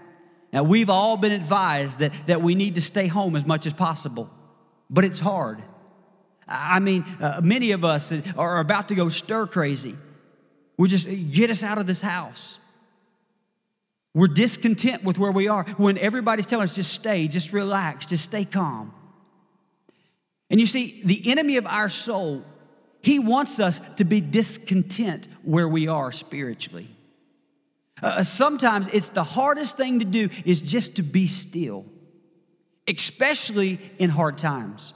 Now, 0.54 0.64
we've 0.64 0.90
all 0.90 1.18
been 1.18 1.34
advised 1.34 2.00
that, 2.00 2.14
that 2.28 2.42
we 2.42 2.56
need 2.56 2.76
to 2.76 2.82
stay 2.82 3.08
home 3.08 3.36
as 3.36 3.46
much 3.46 3.66
as 3.66 3.74
possible, 3.74 4.30
but 4.90 5.04
it's 5.04 5.20
hard. 5.20 5.62
I 6.48 6.80
mean, 6.80 7.04
uh, 7.20 7.42
many 7.44 7.72
of 7.72 7.84
us 7.84 8.14
are 8.38 8.60
about 8.60 8.88
to 8.88 8.96
go 8.96 9.10
stir 9.10 9.48
crazy. 9.48 9.98
We 10.78 10.88
just 10.88 11.08
get 11.32 11.50
us 11.50 11.64
out 11.64 11.78
of 11.78 11.88
this 11.88 12.02
house. 12.02 12.60
We're 14.14 14.28
discontent 14.28 15.04
with 15.04 15.20
where 15.20 15.32
we 15.32 15.48
are 15.48 15.64
when 15.76 15.98
everybody's 15.98 16.46
telling 16.46 16.64
us 16.64 16.76
just 16.76 16.94
stay, 16.94 17.28
just 17.28 17.52
relax, 17.52 18.06
just 18.06 18.24
stay 18.24 18.46
calm. 18.46 18.94
And 20.50 20.60
you 20.60 20.66
see, 20.66 21.02
the 21.04 21.30
enemy 21.30 21.58
of 21.58 21.66
our 21.66 21.90
soul, 21.90 22.44
he 23.02 23.20
wants 23.20 23.60
us 23.60 23.82
to 23.98 24.04
be 24.04 24.22
discontent 24.22 25.28
where 25.44 25.68
we 25.68 25.88
are 25.88 26.12
spiritually. 26.12 26.90
Uh, 28.02 28.24
sometimes 28.24 28.88
it's 28.90 29.10
the 29.10 29.24
hardest 29.24 29.76
thing 29.76 30.00
to 30.00 30.06
do 30.06 30.30
is 30.46 30.62
just 30.62 30.96
to 30.98 31.04
be 31.04 31.28
still, 31.28 31.86
especially 32.88 33.80
in 33.98 34.10
hard 34.10 34.38
times. 34.38 34.94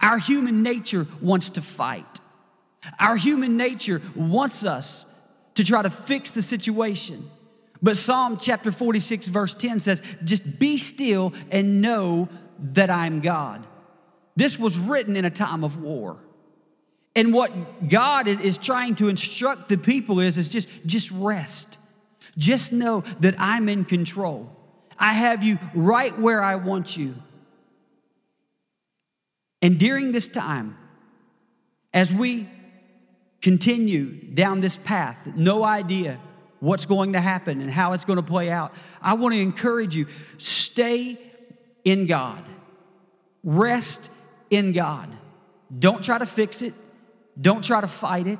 Our 0.00 0.18
human 0.18 0.62
nature 0.62 1.06
wants 1.20 1.50
to 1.50 1.62
fight. 1.62 2.20
Our 3.00 3.16
human 3.16 3.56
nature 3.56 4.00
wants 4.14 4.64
us 4.64 5.06
to 5.54 5.64
try 5.64 5.82
to 5.82 5.90
fix 5.90 6.30
the 6.30 6.42
situation. 6.42 7.28
But 7.82 7.96
Psalm 7.96 8.38
chapter 8.38 8.72
46, 8.72 9.26
verse 9.26 9.54
10 9.54 9.80
says, 9.80 10.02
Just 10.24 10.58
be 10.58 10.78
still 10.78 11.32
and 11.50 11.82
know 11.82 12.28
that 12.58 12.90
I'm 12.90 13.20
God. 13.20 13.66
This 14.36 14.58
was 14.58 14.78
written 14.78 15.16
in 15.16 15.24
a 15.24 15.30
time 15.30 15.64
of 15.64 15.80
war. 15.80 16.18
And 17.16 17.32
what 17.32 17.88
God 17.88 18.28
is, 18.28 18.58
trying 18.58 18.94
to 18.96 19.08
instruct 19.08 19.70
the 19.70 19.78
people 19.78 20.20
is, 20.20 20.36
is 20.36 20.48
just, 20.48 20.68
just 20.84 21.10
rest. 21.10 21.78
Just 22.36 22.74
know 22.74 23.00
that 23.20 23.34
I'm 23.38 23.70
in 23.70 23.86
control. 23.86 24.54
I 24.98 25.14
have 25.14 25.42
you 25.42 25.58
right 25.74 26.16
where 26.18 26.42
I 26.42 26.56
want 26.56 26.94
you. 26.96 27.14
And 29.62 29.78
during 29.78 30.12
this 30.12 30.28
time, 30.28 30.76
as 31.94 32.12
we 32.12 32.46
continue 33.40 34.12
down 34.34 34.60
this 34.60 34.76
path, 34.76 35.16
no 35.34 35.64
idea 35.64 36.20
what's 36.60 36.84
going 36.84 37.14
to 37.14 37.20
happen 37.20 37.62
and 37.62 37.70
how 37.70 37.94
it's 37.94 38.04
going 38.04 38.18
to 38.18 38.22
play 38.22 38.50
out, 38.50 38.74
I 39.00 39.14
want 39.14 39.34
to 39.34 39.40
encourage 39.40 39.96
you 39.96 40.06
stay 40.36 41.18
in 41.84 42.06
God, 42.06 42.44
rest 43.42 44.10
in 44.50 44.72
God. 44.72 45.08
Don't 45.76 46.02
try 46.02 46.18
to 46.18 46.26
fix 46.26 46.62
it, 46.62 46.74
don't 47.40 47.64
try 47.64 47.80
to 47.80 47.88
fight 47.88 48.26
it. 48.26 48.38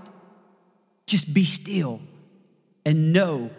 Just 1.07 1.33
be 1.33 1.45
still 1.45 2.01
and 2.85 3.13
know 3.13 3.51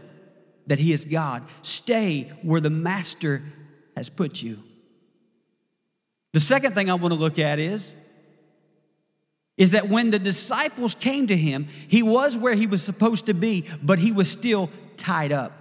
that 0.68 0.80
He 0.80 0.92
is 0.92 1.06
God. 1.06 1.44
Stay 1.62 2.32
where 2.42 2.60
the 2.60 2.70
Master 2.70 3.42
has 3.96 4.10
put 4.10 4.42
you. 4.42 4.62
The 6.34 6.42
second 6.42 6.76
thing 6.76 6.90
I 6.90 6.96
want 6.96 7.14
to 7.14 7.20
look 7.20 7.40
at 7.40 7.58
is 7.58 7.96
is 9.58 9.72
that 9.72 9.90
when 9.90 10.12
the 10.12 10.20
disciples 10.20 10.94
came 10.94 11.28
to 11.28 11.36
him, 11.36 11.68
he 11.88 12.04
was 12.04 12.38
where 12.38 12.54
he 12.54 12.68
was 12.68 12.84
supposed 12.84 13.26
to 13.26 13.34
be, 13.34 13.66
but 13.82 13.98
he 13.98 14.12
was 14.12 14.30
still 14.30 14.70
tied 14.96 15.32
up. 15.32 15.52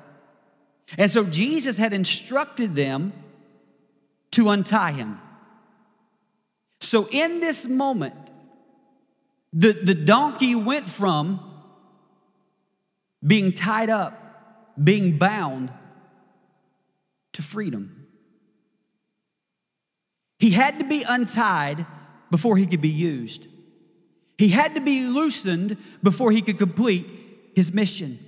And 0.99 1.11
so 1.11 1.25
Jesus 1.25 1.79
had 1.79 1.92
instructed 1.92 2.75
them 2.75 3.12
to 4.33 4.51
untie 4.51 4.92
him. 4.92 5.18
So 6.81 7.09
in 7.11 7.41
this 7.41 7.67
moment, 7.67 8.15
the, 9.53 9.73
the 9.73 9.95
donkey 9.95 10.55
went 10.55 10.89
from 10.89 11.41
being 13.27 13.53
tied 13.53 13.91
up, 13.91 14.75
being 14.83 15.19
bound, 15.19 15.73
to 17.33 17.43
freedom. 17.43 18.07
He 20.39 20.51
had 20.51 20.79
to 20.79 20.85
be 20.85 21.03
untied 21.03 21.87
before 22.31 22.57
he 22.57 22.67
could 22.67 22.81
be 22.81 22.89
used. 22.89 23.47
He 24.39 24.49
had 24.49 24.75
to 24.75 24.81
be 24.81 25.03
loosened 25.03 25.77
before 26.03 26.31
he 26.31 26.43
could 26.43 26.59
complete 26.59 27.07
his 27.55 27.73
mission. 27.73 28.19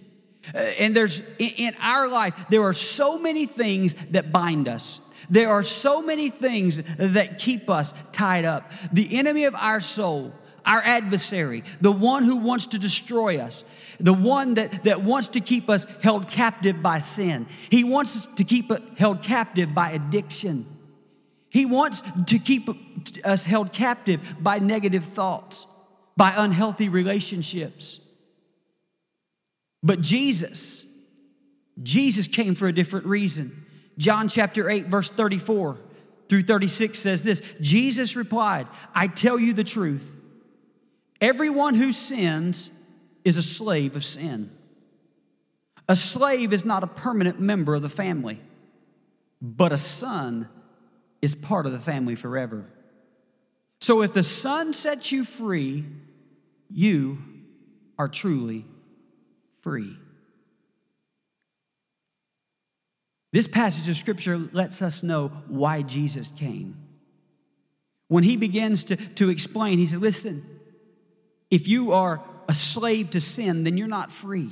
Uh, 0.55 0.59
and 0.59 0.97
there's 0.97 1.21
in 1.39 1.75
our 1.81 2.09
life, 2.09 2.35
there 2.49 2.63
are 2.63 2.73
so 2.73 3.19
many 3.19 3.45
things 3.45 3.95
that 4.11 4.33
bind 4.33 4.69
us. 4.69 5.01
There 5.31 5.51
are 5.51 5.63
so 5.63 6.03
many 6.03 6.31
things 6.31 6.81
that 6.99 7.39
keep 7.39 7.69
us 7.71 7.95
tied 8.13 8.45
up. 8.45 8.71
The 8.93 9.17
enemy 9.17 9.45
of 9.45 9.55
our 9.55 9.81
soul, 9.81 10.33
our 10.65 10.83
adversary, 10.83 11.65
the 11.81 11.93
one 11.93 12.25
who 12.25 12.37
wants 12.37 12.67
to 12.69 12.79
destroy 12.79 13.39
us, 13.39 13.65
the 13.99 14.13
one 14.13 14.55
that, 14.55 14.85
that 14.85 15.03
wants 15.03 15.29
to 15.29 15.41
keep 15.41 15.69
us 15.69 15.87
held 16.03 16.29
captive 16.29 16.83
by 16.83 17.01
sin. 17.01 17.47
He 17.71 17.85
wants 17.85 18.17
us 18.17 18.29
to 18.37 18.45
keep 18.45 18.71
held 18.99 19.23
captive 19.23 19.75
by 19.75 19.93
addiction. 19.93 20.67
He 21.51 21.65
wants 21.65 22.03
to 22.27 22.39
keep 22.39 22.69
us 23.25 23.45
held 23.45 23.73
captive 23.73 24.21
by 24.41 24.59
negative 24.59 25.05
thoughts, 25.05 25.67
by 26.17 26.35
unhealthy 26.37 26.89
relationships. 26.89 28.01
But 29.83 30.01
Jesus, 30.01 30.87
Jesus 31.83 32.29
came 32.29 32.55
for 32.55 32.69
a 32.69 32.73
different 32.73 33.07
reason. 33.07 33.65
John 33.99 34.29
chapter 34.29 34.71
8, 34.71 34.87
verse 34.87 35.11
34 35.11 35.77
through 36.29 36.43
36 36.43 36.99
says 36.99 37.23
this 37.23 37.43
Jesus 37.61 38.17
replied, 38.17 38.69
I 38.95 39.09
tell 39.09 39.39
you 39.39 39.53
the 39.53 39.65
truth. 39.65 40.15
Everyone 41.21 41.75
who 41.75 41.93
sins 41.93 42.71
is 43.25 43.37
a 43.37 43.43
slave 43.43 43.97
of 43.97 44.05
sin. 44.05 44.51
A 45.89 45.97
slave 45.97 46.53
is 46.53 46.65
not 46.65 46.85
a 46.85 46.87
permanent 46.87 47.41
member 47.41 47.75
of 47.75 47.83
the 47.83 47.89
family, 47.89 48.41
but 49.43 49.73
a 49.73 49.79
son 49.79 50.49
is 51.21 51.35
part 51.35 51.67
of 51.67 51.73
the 51.73 51.79
family 51.79 52.15
forever. 52.15 52.65
So 53.81 54.03
if 54.03 54.13
the 54.13 54.23
Son 54.23 54.73
sets 54.73 55.13
you 55.13 55.25
free, 55.25 55.85
you 56.69 57.19
are 57.99 58.09
truly 58.09 58.65
free. 59.63 59.97
This 63.33 63.47
passage 63.47 63.89
of 63.89 63.97
Scripture 63.97 64.39
lets 64.39 64.81
us 64.81 65.03
know 65.03 65.29
why 65.49 65.83
Jesus 65.83 66.33
came. 66.37 66.77
When 68.09 68.25
he 68.25 68.37
begins 68.37 68.85
to, 68.85 68.97
to 68.97 69.29
explain, 69.29 69.79
he 69.79 69.87
said, 69.87 70.01
Listen, 70.01 70.45
if 71.51 71.69
you 71.69 71.93
are 71.93 72.23
a 72.49 72.55
slave 72.55 73.11
to 73.11 73.21
sin, 73.21 73.65
then 73.65 73.77
you're 73.77 73.87
not 73.87 74.11
free. 74.11 74.51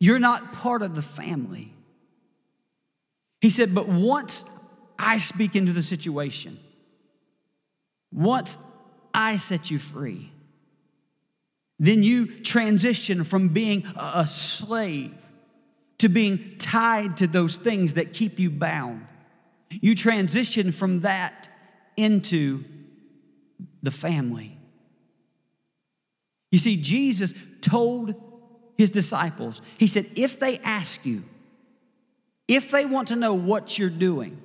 You're 0.00 0.18
not 0.18 0.52
part 0.52 0.82
of 0.82 0.94
the 0.94 1.02
family. 1.02 1.72
He 3.40 3.50
said, 3.50 3.74
But 3.74 3.88
once 3.88 4.44
I 4.98 5.18
speak 5.18 5.54
into 5.56 5.72
the 5.72 5.82
situation. 5.82 6.58
Once 8.12 8.56
I 9.12 9.36
set 9.36 9.70
you 9.70 9.78
free, 9.78 10.30
then 11.78 12.02
you 12.02 12.26
transition 12.40 13.24
from 13.24 13.50
being 13.50 13.84
a 13.96 14.26
slave 14.26 15.12
to 15.98 16.08
being 16.08 16.56
tied 16.58 17.16
to 17.18 17.26
those 17.26 17.56
things 17.56 17.94
that 17.94 18.12
keep 18.12 18.38
you 18.38 18.50
bound. 18.50 19.06
You 19.70 19.94
transition 19.94 20.72
from 20.72 21.00
that 21.00 21.48
into 21.96 22.64
the 23.82 23.90
family. 23.90 24.56
You 26.50 26.58
see, 26.58 26.76
Jesus 26.76 27.34
told 27.60 28.14
his 28.76 28.90
disciples, 28.90 29.60
He 29.78 29.86
said, 29.86 30.10
if 30.16 30.38
they 30.38 30.58
ask 30.58 31.04
you, 31.04 31.24
if 32.46 32.70
they 32.70 32.84
want 32.84 33.08
to 33.08 33.16
know 33.16 33.34
what 33.34 33.78
you're 33.78 33.90
doing, 33.90 34.40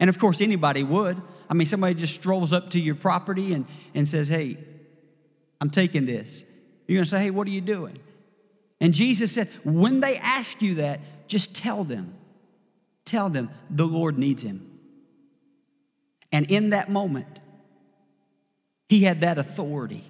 and 0.00 0.08
of 0.08 0.18
course, 0.18 0.40
anybody 0.40 0.84
would. 0.84 1.20
I 1.50 1.54
mean, 1.54 1.66
somebody 1.66 1.94
just 1.94 2.14
strolls 2.14 2.52
up 2.52 2.70
to 2.70 2.80
your 2.80 2.94
property 2.94 3.52
and, 3.52 3.66
and 3.94 4.08
says, 4.08 4.28
Hey, 4.28 4.58
I'm 5.60 5.70
taking 5.70 6.06
this. 6.06 6.44
You're 6.86 6.98
going 6.98 7.04
to 7.04 7.10
say, 7.10 7.18
Hey, 7.18 7.30
what 7.30 7.46
are 7.46 7.50
you 7.50 7.60
doing? 7.60 7.98
And 8.80 8.94
Jesus 8.94 9.32
said, 9.32 9.48
When 9.64 10.00
they 10.00 10.16
ask 10.16 10.62
you 10.62 10.76
that, 10.76 11.00
just 11.28 11.54
tell 11.54 11.84
them, 11.84 12.14
tell 13.04 13.28
them 13.28 13.50
the 13.70 13.86
Lord 13.86 14.18
needs 14.18 14.42
him. 14.42 14.78
And 16.30 16.50
in 16.50 16.70
that 16.70 16.90
moment, 16.90 17.40
he 18.88 19.02
had 19.02 19.20
that 19.22 19.38
authority. 19.38 20.04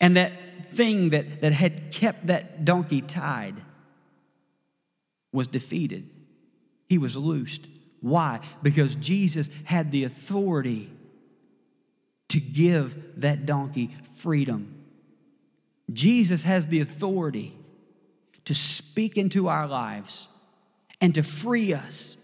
And 0.00 0.16
that 0.16 0.32
thing 0.72 1.10
that, 1.10 1.42
that 1.42 1.52
had 1.52 1.92
kept 1.92 2.26
that 2.26 2.64
donkey 2.64 3.00
tied 3.00 3.60
was 5.32 5.46
defeated. 5.46 6.08
He 6.88 6.98
was 6.98 7.16
loosed. 7.16 7.68
Why? 8.00 8.40
Because 8.62 8.94
Jesus 8.96 9.48
had 9.64 9.92
the 9.92 10.04
authority 10.04 10.90
to 12.28 12.40
give 12.40 13.20
that 13.20 13.46
donkey 13.46 13.90
freedom. 14.16 14.81
Jesus 15.92 16.44
has 16.44 16.66
the 16.66 16.80
authority 16.80 17.56
to 18.44 18.54
speak 18.54 19.16
into 19.16 19.48
our 19.48 19.66
lives 19.66 20.28
and 21.00 21.14
to 21.14 21.22
free 21.22 21.74
us 21.74 22.16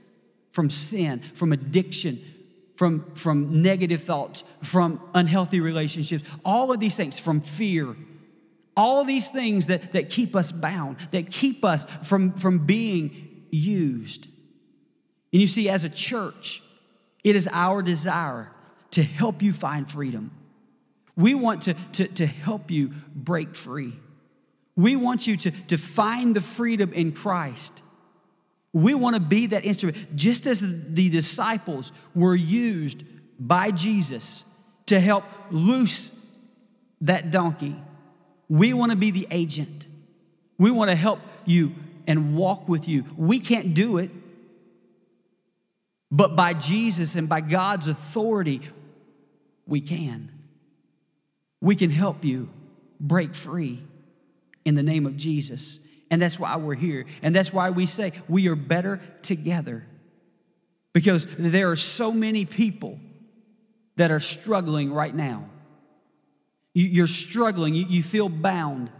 from 0.52 0.70
sin, 0.70 1.22
from 1.34 1.52
addiction, 1.52 2.22
from, 2.76 3.12
from 3.14 3.62
negative 3.62 4.02
thoughts, 4.02 4.44
from 4.62 5.00
unhealthy 5.14 5.60
relationships, 5.60 6.24
all 6.44 6.72
of 6.72 6.80
these 6.80 6.96
things, 6.96 7.18
from 7.18 7.40
fear. 7.40 7.96
All 8.76 9.04
these 9.04 9.28
things 9.30 9.66
that, 9.66 9.92
that 9.92 10.08
keep 10.08 10.36
us 10.36 10.52
bound, 10.52 10.98
that 11.10 11.32
keep 11.32 11.64
us 11.64 11.84
from, 12.04 12.32
from 12.34 12.60
being 12.60 13.44
used. 13.50 14.28
And 15.32 15.40
you 15.40 15.48
see, 15.48 15.68
as 15.68 15.82
a 15.82 15.88
church, 15.88 16.62
it 17.24 17.34
is 17.34 17.48
our 17.50 17.82
desire 17.82 18.52
to 18.92 19.02
help 19.02 19.42
you 19.42 19.52
find 19.52 19.90
freedom. 19.90 20.30
We 21.18 21.34
want 21.34 21.62
to, 21.62 21.74
to, 21.74 22.06
to 22.06 22.26
help 22.26 22.70
you 22.70 22.92
break 23.12 23.56
free. 23.56 23.92
We 24.76 24.94
want 24.94 25.26
you 25.26 25.36
to, 25.36 25.50
to 25.66 25.76
find 25.76 26.36
the 26.36 26.40
freedom 26.40 26.92
in 26.92 27.10
Christ. 27.10 27.82
We 28.72 28.94
want 28.94 29.14
to 29.14 29.20
be 29.20 29.46
that 29.46 29.64
instrument, 29.64 30.14
just 30.14 30.46
as 30.46 30.60
the 30.60 31.08
disciples 31.10 31.90
were 32.14 32.36
used 32.36 33.02
by 33.40 33.72
Jesus 33.72 34.44
to 34.86 35.00
help 35.00 35.24
loose 35.50 36.12
that 37.00 37.32
donkey. 37.32 37.74
We 38.48 38.72
want 38.72 38.92
to 38.92 38.96
be 38.96 39.10
the 39.10 39.26
agent. 39.32 39.88
We 40.56 40.70
want 40.70 40.90
to 40.90 40.96
help 40.96 41.18
you 41.44 41.74
and 42.06 42.36
walk 42.36 42.68
with 42.68 42.86
you. 42.86 43.04
We 43.16 43.40
can't 43.40 43.74
do 43.74 43.98
it, 43.98 44.12
but 46.12 46.36
by 46.36 46.54
Jesus 46.54 47.16
and 47.16 47.28
by 47.28 47.40
God's 47.40 47.88
authority, 47.88 48.62
we 49.66 49.80
can. 49.80 50.37
We 51.60 51.76
can 51.76 51.90
help 51.90 52.24
you 52.24 52.48
break 53.00 53.34
free 53.34 53.82
in 54.64 54.74
the 54.74 54.82
name 54.82 55.06
of 55.06 55.16
Jesus. 55.16 55.80
And 56.10 56.22
that's 56.22 56.38
why 56.38 56.56
we're 56.56 56.74
here. 56.74 57.06
And 57.22 57.34
that's 57.34 57.52
why 57.52 57.70
we 57.70 57.86
say 57.86 58.12
we 58.28 58.48
are 58.48 58.56
better 58.56 59.00
together. 59.22 59.86
Because 60.92 61.26
there 61.38 61.70
are 61.70 61.76
so 61.76 62.12
many 62.12 62.44
people 62.44 62.98
that 63.96 64.10
are 64.10 64.20
struggling 64.20 64.92
right 64.92 65.14
now. 65.14 65.44
You're 66.74 67.08
struggling, 67.08 67.74
you 67.74 68.02
feel 68.02 68.28
bound, 68.28 68.90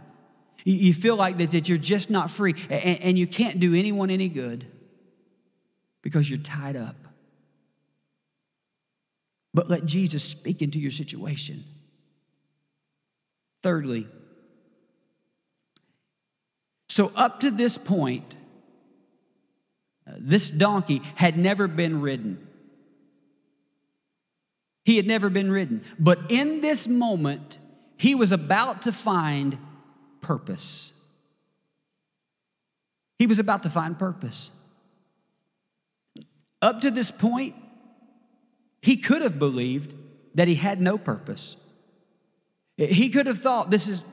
you 0.65 0.93
feel 0.93 1.15
like 1.15 1.37
that, 1.37 1.69
you're 1.69 1.77
just 1.77 2.09
not 2.09 2.29
free, 2.29 2.55
and 2.69 3.17
you 3.17 3.25
can't 3.25 3.59
do 3.59 3.73
anyone 3.73 4.09
any 4.09 4.27
good 4.27 4.67
because 6.01 6.29
you're 6.29 6.39
tied 6.39 6.75
up. 6.75 6.97
But 9.53 9.69
let 9.69 9.85
Jesus 9.85 10.23
speak 10.23 10.61
into 10.61 10.79
your 10.79 10.91
situation. 10.91 11.63
Thirdly, 13.61 14.07
so 16.89 17.11
up 17.15 17.39
to 17.41 17.51
this 17.51 17.77
point, 17.77 18.35
uh, 20.07 20.15
this 20.17 20.49
donkey 20.49 21.01
had 21.15 21.37
never 21.37 21.67
been 21.67 22.01
ridden. 22.01 22.45
He 24.83 24.97
had 24.97 25.05
never 25.05 25.29
been 25.29 25.51
ridden. 25.51 25.83
But 25.99 26.19
in 26.29 26.61
this 26.61 26.87
moment, 26.87 27.57
he 27.95 28.15
was 28.15 28.31
about 28.31 28.81
to 28.81 28.91
find 28.91 29.57
purpose. 30.19 30.91
He 33.19 33.27
was 33.27 33.39
about 33.39 33.63
to 33.63 33.69
find 33.69 33.97
purpose. 33.97 34.51
Up 36.61 36.81
to 36.81 36.91
this 36.91 37.11
point, 37.11 37.55
he 38.81 38.97
could 38.97 39.21
have 39.21 39.37
believed 39.37 39.93
that 40.35 40.47
he 40.47 40.55
had 40.55 40.81
no 40.81 40.97
purpose. 40.97 41.55
He 42.87 43.09
could 43.09 43.27
have 43.27 43.39
thought, 43.39 43.69
this 43.69 43.89
is, 43.89 44.05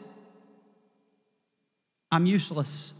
I'm 2.11 2.27
useless. 2.27 2.93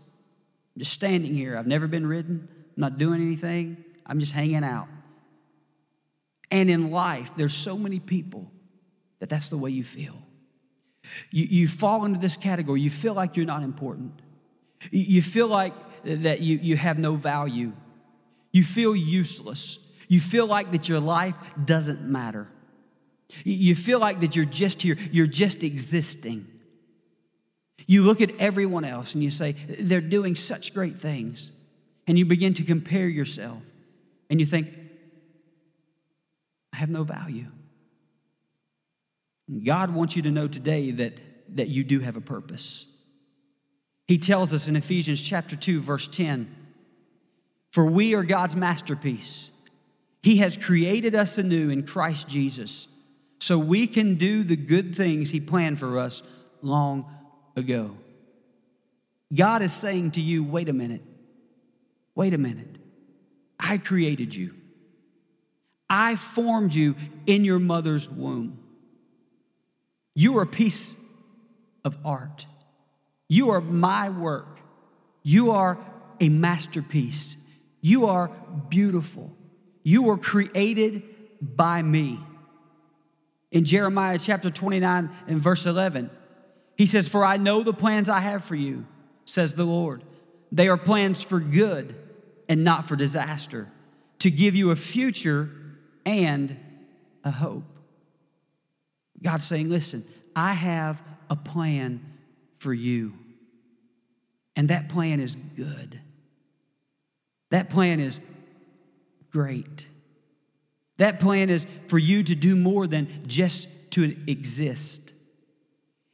I'm 0.75 0.81
just 0.81 0.93
standing 0.93 1.35
here. 1.35 1.59
I've 1.59 1.67
never 1.67 1.89
been 1.89 2.07
ridden. 2.07 2.49
I'm 2.51 2.81
not 2.81 2.99
doing 2.99 3.21
anything. 3.21 3.85
I'm 4.07 4.21
just 4.21 4.33
hanging 4.33 4.63
out. 4.63 4.87
And 6.53 6.71
in 6.71 6.93
life, 6.93 7.33
there's 7.37 7.55
so 7.55 7.77
many 7.77 7.99
people 7.99 8.49
that 9.19 9.29
that's 9.29 9.49
the 9.49 9.59
way 9.59 9.71
you 9.71 9.83
feel. 9.83 10.17
You, 11.33 11.45
you 11.45 11.69
fall 11.69 12.05
into 12.05 12.21
this 12.21 12.37
category. 12.37 12.81
You 12.81 12.91
feel 12.91 13.15
like 13.15 13.37
you're 13.37 13.47
not 13.47 13.65
important. 13.65 14.13
You 14.93 15.21
feel 15.21 15.49
like 15.49 15.75
that 16.05 16.41
you, 16.41 16.59
you 16.59 16.77
have 16.77 16.99
no 16.99 17.17
value. 17.17 17.73
You 18.53 18.63
feel 18.63 18.95
useless. 18.95 19.81
You 20.07 20.21
feel 20.21 20.47
like 20.47 20.71
that 20.71 20.89
your 20.89 21.01
life 21.01 21.35
doesn't 21.65 22.03
matter. 22.03 22.47
You 23.45 23.75
feel 23.75 23.99
like 23.99 24.21
that 24.21 24.37
you're 24.37 24.45
just 24.45 24.83
here, 24.83 24.97
you're 25.11 25.27
just 25.27 25.63
existing. 25.63 26.47
You 27.87 28.03
look 28.03 28.21
at 28.21 28.37
everyone 28.39 28.85
else 28.85 29.15
and 29.15 29.23
you 29.23 29.31
say, 29.31 29.57
they're 29.81 30.01
doing 30.01 30.35
such 30.35 30.73
great 30.75 30.99
things. 30.99 31.51
And 32.07 32.19
you 32.19 32.25
begin 32.25 32.55
to 32.55 32.65
compare 32.65 33.09
yourself 33.09 33.63
and 34.31 34.41
you 34.41 34.47
think, 34.47 34.79
I 36.73 36.77
have 36.77 36.91
no 36.91 37.05
value. 37.05 37.47
God 39.65 39.93
wants 39.93 40.17
you 40.17 40.23
to 40.23 40.31
know 40.31 40.49
today 40.49 40.91
that, 40.93 41.15
that 41.57 41.69
you 41.69 41.85
do 41.85 42.01
have 42.01 42.17
a 42.17 42.21
purpose. 42.21 42.87
He 44.07 44.19
tells 44.19 44.53
us 44.53 44.69
in 44.69 44.77
Ephesians 44.77 45.21
chapter 45.21 45.57
2, 45.57 45.81
verse 45.81 46.09
10 46.09 46.55
For 47.73 47.87
we 47.87 48.15
are 48.15 48.23
God's 48.23 48.57
masterpiece. 48.57 49.51
He 50.23 50.39
has 50.39 50.57
created 50.57 51.15
us 51.15 51.39
anew 51.39 51.71
in 51.71 51.85
Christ 51.85 52.29
Jesus 52.29 52.89
so 53.39 53.59
we 53.59 53.87
can 53.87 54.17
do 54.17 54.43
the 54.43 54.57
good 54.57 54.97
things 54.97 55.31
He 55.31 55.41
planned 55.41 55.79
for 55.79 55.99
us 55.99 56.23
long 56.63 57.11
ago. 57.57 57.97
God 59.35 59.63
is 59.63 59.73
saying 59.73 60.13
to 60.13 60.21
you, 60.21 60.45
wait 60.45 60.69
a 60.69 60.73
minute, 60.73 61.03
wait 62.15 62.35
a 62.35 62.39
minute. 62.39 62.79
I 63.59 63.79
created 63.79 64.35
you, 64.35 64.55
I 65.89 66.17
formed 66.17 66.75
you 66.75 66.95
in 67.27 67.45
your 67.45 67.59
mother's 67.59 68.09
womb. 68.09 68.59
You 70.15 70.39
are 70.39 70.43
a 70.43 70.47
piece 70.47 70.97
of 71.85 71.97
art. 72.05 72.47
You 73.29 73.51
are 73.51 73.61
my 73.61 74.09
work. 74.09 74.61
You 75.23 75.51
are 75.51 75.79
a 76.21 76.29
masterpiece. 76.29 77.37
You 77.81 78.07
are 78.07 78.31
beautiful. 78.69 79.37
You 79.83 80.03
were 80.03 80.17
created 80.17 81.03
by 81.41 81.83
me. 81.83 82.19
In 83.51 83.65
Jeremiah 83.65 84.19
chapter 84.19 84.51
29 84.51 85.11
and 85.27 85.41
verse 85.41 85.67
11, 85.67 86.11
he 86.77 86.87
says, 86.87 87.09
For 87.09 87.25
I 87.25 87.37
know 87.37 87.63
the 87.63 87.73
plans 87.73 88.09
I 88.09 88.21
have 88.21 88.45
for 88.45 88.55
you, 88.55 88.87
says 89.25 89.55
the 89.55 89.65
Lord. 89.65 90.03
They 90.53 90.69
are 90.69 90.77
plans 90.77 91.23
for 91.23 91.41
good 91.41 91.95
and 92.49 92.65
not 92.65 92.89
for 92.89 92.97
disaster, 92.97 93.69
to 94.21 94.31
give 94.31 94.55
you 94.55 94.71
a 94.71 94.77
future 94.77 95.51
and 96.05 96.57
a 97.25 97.31
hope. 97.31 97.65
God's 99.23 99.45
saying, 99.45 99.69
Listen, 99.69 100.05
I 100.35 100.53
have 100.53 101.03
a 101.31 101.37
plan 101.37 102.05
for 102.59 102.73
you. 102.73 103.15
And 104.55 104.71
that 104.71 104.89
plan 104.89 105.21
is 105.21 105.37
good. 105.37 106.01
That 107.51 107.71
plan 107.71 108.01
is 108.01 108.21
great. 109.31 109.87
That 110.99 111.21
plan 111.21 111.51
is 111.51 111.67
for 111.89 111.99
you 111.99 112.23
to 112.23 112.35
do 112.35 112.57
more 112.57 112.87
than 112.87 113.25
just 113.27 113.69
to 113.91 114.17
exist. 114.27 115.13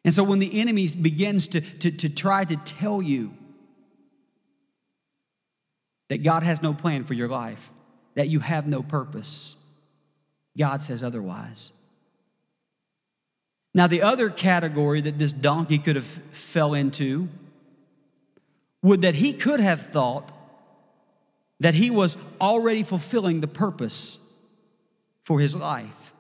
And 0.05 0.12
so 0.12 0.24
when 0.24 0.41
the 0.41 0.61
enemy 0.61 0.89
begins 0.89 1.49
to, 1.49 1.61
to, 1.61 1.91
to 1.91 2.09
try 2.09 2.45
to 2.45 2.57
tell 2.57 3.01
you 3.01 3.33
that 6.09 6.22
God 6.22 6.43
has 6.43 6.61
no 6.61 6.74
plan 6.74 7.05
for 7.05 7.14
your 7.14 7.28
life, 7.28 7.70
that 8.14 8.28
you 8.28 8.41
have 8.41 8.66
no 8.66 8.83
purpose, 8.83 9.57
God 10.59 10.83
says 10.83 11.03
otherwise. 11.03 11.72
Now, 13.74 13.87
the 13.87 14.03
other 14.03 14.28
category 14.28 15.01
that 15.01 15.18
this 15.18 15.33
donkey 15.33 15.78
could 15.78 15.97
have 15.97 16.20
fell 16.33 16.74
into 16.74 17.28
would 18.83 19.03
that 19.03 19.14
he 19.14 19.33
could 19.33 19.61
have 19.61 19.87
thought 19.87 20.30
that 21.61 21.74
he 21.74 21.89
was 21.91 22.16
already 22.41 22.83
fulfilling 22.83 23.41
the 23.41 23.49
purpose 23.49 24.18
for 25.25 25.41
his 25.41 25.55
life. 25.55 26.12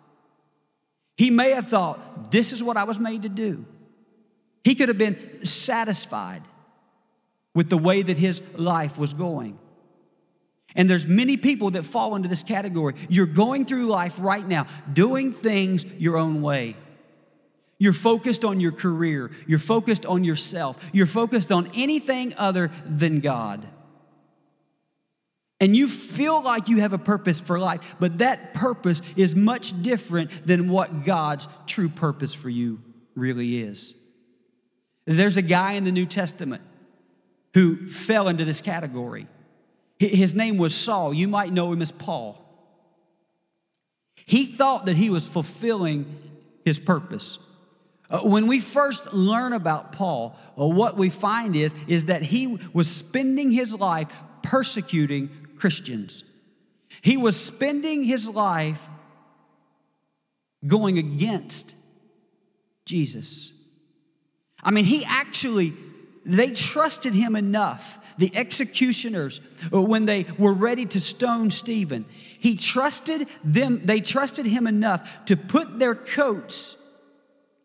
He 1.16 1.30
may 1.30 1.50
have 1.50 1.68
thought, 1.68 2.30
this 2.30 2.52
is 2.52 2.62
what 2.62 2.76
I 2.76 2.84
was 2.84 2.98
made 2.98 3.22
to 3.22 3.28
do. 3.28 3.64
He 4.64 4.74
could 4.74 4.88
have 4.88 4.98
been 4.98 5.44
satisfied 5.44 6.42
with 7.54 7.68
the 7.68 7.78
way 7.78 8.02
that 8.02 8.16
his 8.16 8.42
life 8.54 8.96
was 8.96 9.12
going. 9.12 9.58
And 10.74 10.88
there's 10.88 11.06
many 11.06 11.36
people 11.36 11.72
that 11.72 11.84
fall 11.84 12.16
into 12.16 12.28
this 12.28 12.42
category. 12.42 12.94
You're 13.08 13.26
going 13.26 13.66
through 13.66 13.86
life 13.86 14.14
right 14.18 14.46
now 14.46 14.66
doing 14.90 15.32
things 15.32 15.84
your 15.84 16.16
own 16.16 16.40
way. 16.40 16.76
You're 17.78 17.92
focused 17.92 18.44
on 18.44 18.60
your 18.60 18.72
career. 18.72 19.32
You're 19.46 19.58
focused 19.58 20.06
on 20.06 20.24
yourself. 20.24 20.76
You're 20.92 21.06
focused 21.06 21.52
on 21.52 21.70
anything 21.74 22.32
other 22.38 22.70
than 22.86 23.20
God. 23.20 23.66
And 25.62 25.76
you 25.76 25.86
feel 25.86 26.42
like 26.42 26.68
you 26.68 26.80
have 26.80 26.92
a 26.92 26.98
purpose 26.98 27.38
for 27.38 27.56
life, 27.56 27.94
but 28.00 28.18
that 28.18 28.52
purpose 28.52 29.00
is 29.14 29.36
much 29.36 29.80
different 29.80 30.44
than 30.44 30.68
what 30.68 31.04
God's 31.04 31.46
true 31.68 31.88
purpose 31.88 32.34
for 32.34 32.50
you 32.50 32.80
really 33.14 33.60
is. 33.60 33.94
There's 35.04 35.36
a 35.36 35.42
guy 35.42 35.74
in 35.74 35.84
the 35.84 35.92
New 35.92 36.04
Testament 36.04 36.64
who 37.54 37.88
fell 37.88 38.26
into 38.26 38.44
this 38.44 38.60
category. 38.60 39.28
His 40.00 40.34
name 40.34 40.58
was 40.58 40.74
Saul. 40.74 41.14
You 41.14 41.28
might 41.28 41.52
know 41.52 41.70
him 41.72 41.80
as 41.80 41.92
Paul. 41.92 42.44
He 44.16 44.46
thought 44.46 44.86
that 44.86 44.96
he 44.96 45.10
was 45.10 45.28
fulfilling 45.28 46.12
his 46.64 46.80
purpose. 46.80 47.38
Uh, 48.10 48.22
when 48.22 48.48
we 48.48 48.58
first 48.58 49.12
learn 49.12 49.52
about 49.52 49.92
Paul, 49.92 50.36
uh, 50.60 50.66
what 50.66 50.96
we 50.96 51.08
find 51.08 51.54
is, 51.54 51.72
is 51.86 52.06
that 52.06 52.22
he 52.22 52.58
was 52.72 52.88
spending 52.88 53.52
his 53.52 53.72
life 53.72 54.08
persecuting 54.42 55.30
Christians. 55.62 56.24
He 57.02 57.16
was 57.16 57.36
spending 57.36 58.02
his 58.02 58.28
life 58.28 58.82
going 60.66 60.98
against 60.98 61.76
Jesus. 62.84 63.52
I 64.60 64.72
mean, 64.72 64.84
he 64.84 65.04
actually, 65.04 65.72
they 66.26 66.50
trusted 66.50 67.14
him 67.14 67.36
enough. 67.36 67.96
The 68.18 68.34
executioners, 68.34 69.40
when 69.70 70.04
they 70.04 70.26
were 70.36 70.52
ready 70.52 70.84
to 70.86 71.00
stone 71.00 71.48
Stephen, 71.50 72.06
he 72.40 72.56
trusted 72.56 73.28
them, 73.44 73.82
they 73.84 74.00
trusted 74.00 74.46
him 74.46 74.66
enough 74.66 75.08
to 75.26 75.36
put 75.36 75.78
their 75.78 75.94
coats 75.94 76.76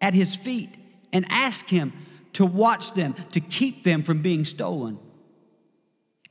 at 0.02 0.14
his 0.14 0.36
feet 0.36 0.78
and 1.12 1.26
ask 1.32 1.66
him 1.66 1.94
to 2.34 2.46
watch 2.46 2.94
them, 2.94 3.16
to 3.32 3.40
keep 3.40 3.84
them 3.84 4.04
from 4.04 4.22
being 4.22 4.46
stolen. 4.46 5.00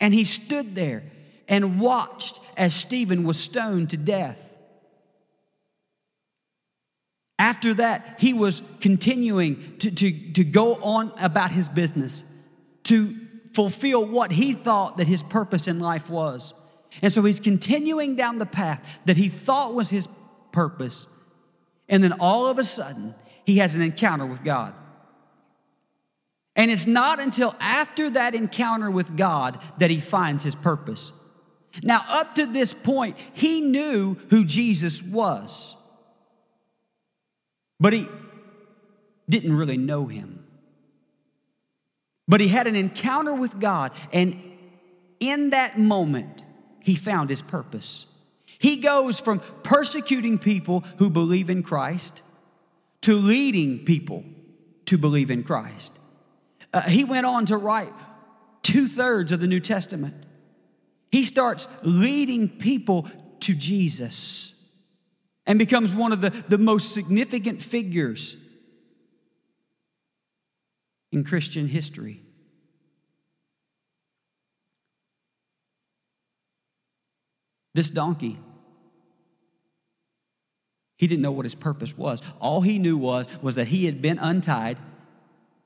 And 0.01 0.15
he 0.15 0.23
stood 0.23 0.77
there 0.77 1.03
and 1.49 1.81
watched 1.81 2.41
as 2.57 2.75
Stephen 2.75 3.25
was 3.25 3.39
stoned 3.39 3.91
to 3.91 3.97
death. 3.97 4.39
After 7.39 7.75
that, 7.75 8.17
he 8.19 8.33
was 8.33 8.63
continuing 8.81 9.77
to, 9.79 9.91
to, 9.91 10.33
to 10.33 10.45
go 10.45 10.77
on 10.77 11.13
about 11.21 11.53
his 11.53 11.69
business, 11.69 12.25
to 12.85 13.15
fulfill 13.53 14.05
what 14.05 14.33
he 14.33 14.55
thought 14.55 14.97
that 14.97 15.07
his 15.07 15.23
purpose 15.23 15.69
in 15.69 15.79
life 15.79 16.09
was. 16.09 16.55
And 17.03 17.13
so 17.13 17.23
he's 17.23 17.41
continuing 17.41 18.17
down 18.17 18.39
the 18.39 18.47
path 18.47 18.89
that 19.05 19.17
he 19.17 19.29
thought 19.29 19.75
was 19.75 19.91
his 19.91 20.09
purpose. 20.51 21.09
And 21.89 22.03
then 22.03 22.15
all 22.15 22.47
of 22.47 22.59
a 22.59 22.65
sudden, 22.65 23.15
he 23.45 23.59
has 23.59 23.75
an 23.75 23.83
encounter 23.83 24.27
with 24.27 24.43
God. 24.43 24.75
And 26.57 26.71
it's 26.71 26.87
not 26.87 27.21
until 27.21 27.55
after 27.61 28.09
that 28.11 28.35
encounter 28.35 28.91
with 28.91 29.15
God 29.15 29.61
that 29.79 29.91
he 29.91 30.01
finds 30.01 30.43
his 30.43 30.55
purpose. 30.55 31.13
Now, 31.83 32.05
up 32.09 32.35
to 32.37 32.47
this 32.47 32.73
point, 32.73 33.17
he 33.33 33.61
knew 33.61 34.17
who 34.31 34.45
Jesus 34.45 35.03
was, 35.03 35.77
but 37.79 37.93
he 37.93 38.09
didn't 39.29 39.57
really 39.57 39.77
know 39.77 40.07
him. 40.07 40.45
But 42.29 42.41
he 42.41 42.49
had 42.49 42.67
an 42.67 42.77
encounter 42.77 43.35
with 43.35 43.61
God, 43.61 43.93
and 44.13 44.41
in 45.21 45.51
that 45.51 45.79
moment, 45.79 46.45
he 46.81 46.95
found 46.95 47.31
his 47.31 47.43
purpose. 47.43 48.07
He 48.59 48.77
goes 48.77 49.21
from 49.21 49.41
persecuting 49.63 50.39
people 50.39 50.85
who 50.99 51.11
believe 51.11 51.51
in 51.51 51.63
Christ 51.63 52.23
to 53.03 53.15
leading 53.15 53.85
people 53.85 54.25
to 54.87 54.99
believe 54.99 55.31
in 55.31 55.45
Christ. 55.45 55.93
Uh, 56.73 56.83
he 56.83 57.05
went 57.05 57.27
on 57.27 57.47
to 57.47 57.57
write 57.57 57.93
two 58.63 58.89
thirds 58.89 59.33
of 59.33 59.41
the 59.41 59.47
New 59.47 59.61
Testament. 59.61 60.26
He 61.11 61.25
starts 61.25 61.69
leading 61.83 62.49
people 62.49 63.09
to 63.41 63.55
Jesus 63.55 64.55
and 65.47 65.59
becomes 65.59 65.95
one 65.95 66.13
of 66.13 66.21
the, 66.21 66.31
the 66.49 66.59
most 66.59 66.93
significant 66.93 67.63
figures 67.63 68.37
in 71.13 71.25
Christian 71.25 71.69
history. 71.69 72.23
This 77.75 77.91
donkey, 77.91 78.39
he 80.97 81.07
didn't 81.07 81.23
know 81.23 81.31
what 81.31 81.45
his 81.45 81.55
purpose 81.55 81.97
was. 81.97 82.23
All 82.41 82.63
he 82.63 82.79
knew 82.79 82.97
was, 82.97 83.27
was 83.43 83.55
that 83.57 83.69
he 83.69 83.85
had 83.85 84.01
been 84.01 84.19
untied 84.19 84.79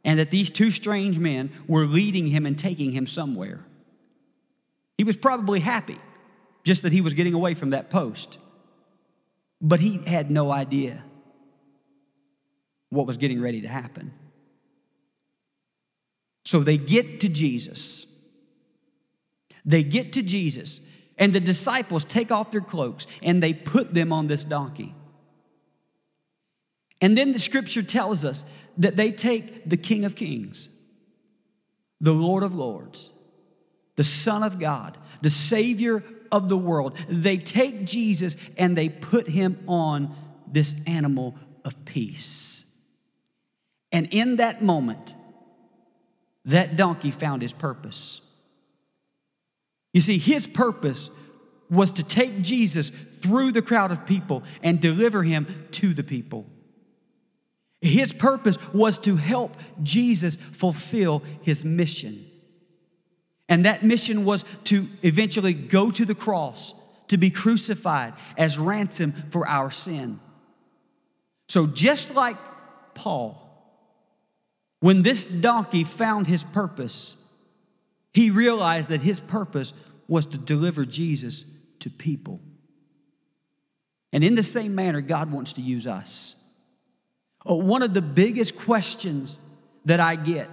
and 0.05 0.18
that 0.18 0.30
these 0.30 0.51
two 0.51 0.70
strange 0.70 1.18
men 1.18 1.53
were 1.68 1.86
leading 1.86 2.26
him 2.26 2.47
and 2.47 2.59
taking 2.59 2.91
him 2.93 3.07
somewhere. 3.07 3.64
He 5.01 5.05
was 5.05 5.16
probably 5.16 5.61
happy 5.61 5.98
just 6.62 6.82
that 6.82 6.92
he 6.92 7.01
was 7.01 7.14
getting 7.14 7.32
away 7.32 7.55
from 7.55 7.70
that 7.70 7.88
post. 7.88 8.36
But 9.59 9.80
he 9.80 9.98
had 10.07 10.30
no 10.30 10.53
idea 10.53 11.03
what 12.90 13.07
was 13.07 13.16
getting 13.16 13.40
ready 13.40 13.62
to 13.62 13.68
happen. 13.68 14.12
So 16.44 16.61
they 16.61 16.76
get 16.76 17.20
to 17.20 17.30
Jesus. 17.30 18.05
They 19.64 19.82
get 19.82 20.12
to 20.12 20.22
Jesus, 20.22 20.82
and 21.16 21.32
the 21.32 21.40
disciples 21.40 22.05
take 22.05 22.30
off 22.30 22.51
their 22.51 22.61
cloaks 22.61 23.07
and 23.22 23.42
they 23.42 23.55
put 23.55 23.94
them 23.94 24.12
on 24.12 24.26
this 24.26 24.44
donkey. 24.44 24.94
And 27.01 27.16
then 27.16 27.32
the 27.32 27.38
scripture 27.38 27.82
tells 27.82 28.22
us 28.22 28.44
that 28.76 28.98
they 28.98 29.12
take 29.12 29.66
the 29.66 29.78
King 29.78 30.05
of 30.05 30.14
Kings, 30.14 30.68
the 32.03 32.12
Lord 32.12 32.42
of 32.42 32.55
Lords, 32.55 33.12
the 34.01 34.05
Son 34.05 34.42
of 34.42 34.59
God, 34.59 34.96
the 35.20 35.28
Savior 35.28 36.03
of 36.32 36.48
the 36.48 36.57
world. 36.57 36.96
They 37.11 37.36
take 37.36 37.84
Jesus 37.84 38.34
and 38.57 38.74
they 38.74 38.88
put 38.88 39.28
him 39.28 39.62
on 39.66 40.16
this 40.51 40.74
animal 40.86 41.36
of 41.66 41.84
peace. 41.84 42.64
And 43.92 44.09
in 44.11 44.36
that 44.36 44.62
moment, 44.62 45.12
that 46.46 46.76
donkey 46.76 47.11
found 47.11 47.42
his 47.42 47.53
purpose. 47.53 48.22
You 49.92 50.01
see, 50.01 50.16
his 50.16 50.46
purpose 50.46 51.11
was 51.68 51.92
to 51.92 52.03
take 52.03 52.40
Jesus 52.40 52.92
through 53.20 53.53
the 53.53 53.61
crowd 53.61 53.92
of 53.92 54.07
people 54.07 54.44
and 54.62 54.80
deliver 54.80 55.24
him 55.24 55.66
to 55.72 55.92
the 55.92 56.03
people. 56.03 56.46
His 57.82 58.14
purpose 58.14 58.57
was 58.72 58.96
to 59.01 59.16
help 59.16 59.59
Jesus 59.82 60.38
fulfill 60.53 61.22
his 61.42 61.66
mission. 61.66 62.30
And 63.51 63.66
that 63.66 63.82
mission 63.82 64.24
was 64.24 64.44
to 64.64 64.86
eventually 65.03 65.53
go 65.53 65.90
to 65.90 66.05
the 66.05 66.14
cross, 66.14 66.72
to 67.09 67.18
be 67.18 67.30
crucified 67.30 68.14
as 68.38 68.57
ransom 68.57 69.12
for 69.30 69.46
our 69.46 69.72
sin. 69.72 70.20
So, 71.48 71.66
just 71.66 72.14
like 72.14 72.36
Paul, 72.94 73.36
when 74.78 75.03
this 75.03 75.24
donkey 75.24 75.82
found 75.82 76.28
his 76.28 76.44
purpose, 76.44 77.16
he 78.14 78.30
realized 78.30 78.88
that 78.90 79.03
his 79.03 79.18
purpose 79.18 79.72
was 80.07 80.26
to 80.26 80.38
deliver 80.38 80.84
Jesus 80.84 81.44
to 81.80 81.90
people. 81.90 82.40
And 84.12 84.22
in 84.22 84.36
the 84.36 84.42
same 84.44 84.76
manner, 84.76 85.01
God 85.01 85.32
wants 85.32 85.55
to 85.55 85.62
use 85.62 85.88
us. 85.88 86.36
Uh, 87.48 87.55
one 87.55 87.82
of 87.82 87.94
the 87.94 88.03
biggest 88.03 88.57
questions 88.57 89.40
that 89.86 89.98
I 89.98 90.14
get 90.14 90.48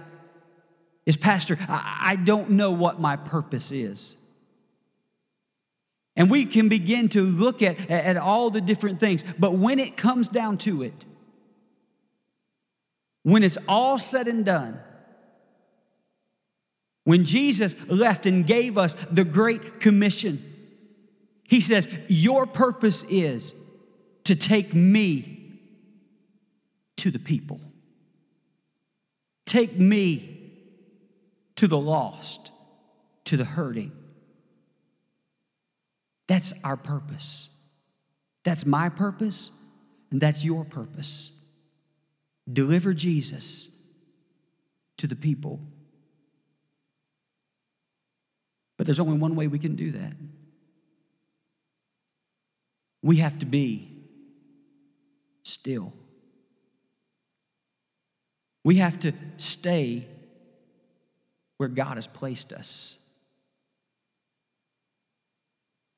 is, 1.08 1.16
Pastor, 1.16 1.56
I, 1.70 2.16
don't 2.22 2.50
know 2.50 2.70
what 2.70 3.00
my 3.00 3.16
purpose 3.16 3.72
is. 3.72 4.14
And 6.14 6.30
we 6.30 6.44
can 6.44 6.68
begin 6.68 7.08
to 7.10 7.22
look 7.22 7.62
at, 7.62 7.90
at 7.90 8.18
all 8.18 8.50
the 8.50 8.60
different 8.60 9.00
things, 9.00 9.24
but 9.38 9.54
when 9.54 9.78
it 9.78 9.96
comes 9.96 10.28
down 10.28 10.58
to 10.58 10.82
it, 10.82 11.06
when 13.22 13.42
it's 13.42 13.56
all 13.66 13.98
said 13.98 14.28
and 14.28 14.44
done, 14.44 14.78
when 17.04 17.24
Jesus 17.24 17.74
left 17.86 18.26
and 18.26 18.46
gave 18.46 18.76
us 18.76 18.94
the 19.10 19.24
Great 19.24 19.80
Commission, 19.80 20.42
He 21.48 21.60
says, 21.60 21.88
Your 22.08 22.44
purpose 22.44 23.02
is 23.04 23.54
to 24.24 24.36
take 24.36 24.74
me 24.74 25.62
to 26.96 27.10
the 27.10 27.18
people. 27.18 27.62
Take 29.46 29.78
me 29.78 30.37
to 31.58 31.66
the 31.66 31.76
lost, 31.76 32.52
to 33.24 33.36
the 33.36 33.44
hurting. 33.44 33.90
That's 36.28 36.52
our 36.62 36.76
purpose. 36.76 37.50
That's 38.44 38.64
my 38.64 38.88
purpose, 38.88 39.50
and 40.12 40.20
that's 40.20 40.44
your 40.44 40.64
purpose. 40.64 41.32
Deliver 42.50 42.94
Jesus 42.94 43.70
to 44.98 45.08
the 45.08 45.16
people. 45.16 45.58
But 48.76 48.86
there's 48.86 49.00
only 49.00 49.18
one 49.18 49.34
way 49.34 49.48
we 49.48 49.58
can 49.58 49.74
do 49.74 49.90
that. 49.90 50.12
We 53.02 53.16
have 53.16 53.36
to 53.40 53.46
be 53.46 54.04
still. 55.42 55.92
We 58.62 58.76
have 58.76 59.00
to 59.00 59.12
stay 59.38 60.06
where 61.58 61.68
God 61.68 61.96
has 61.96 62.06
placed 62.06 62.52
us. 62.52 62.96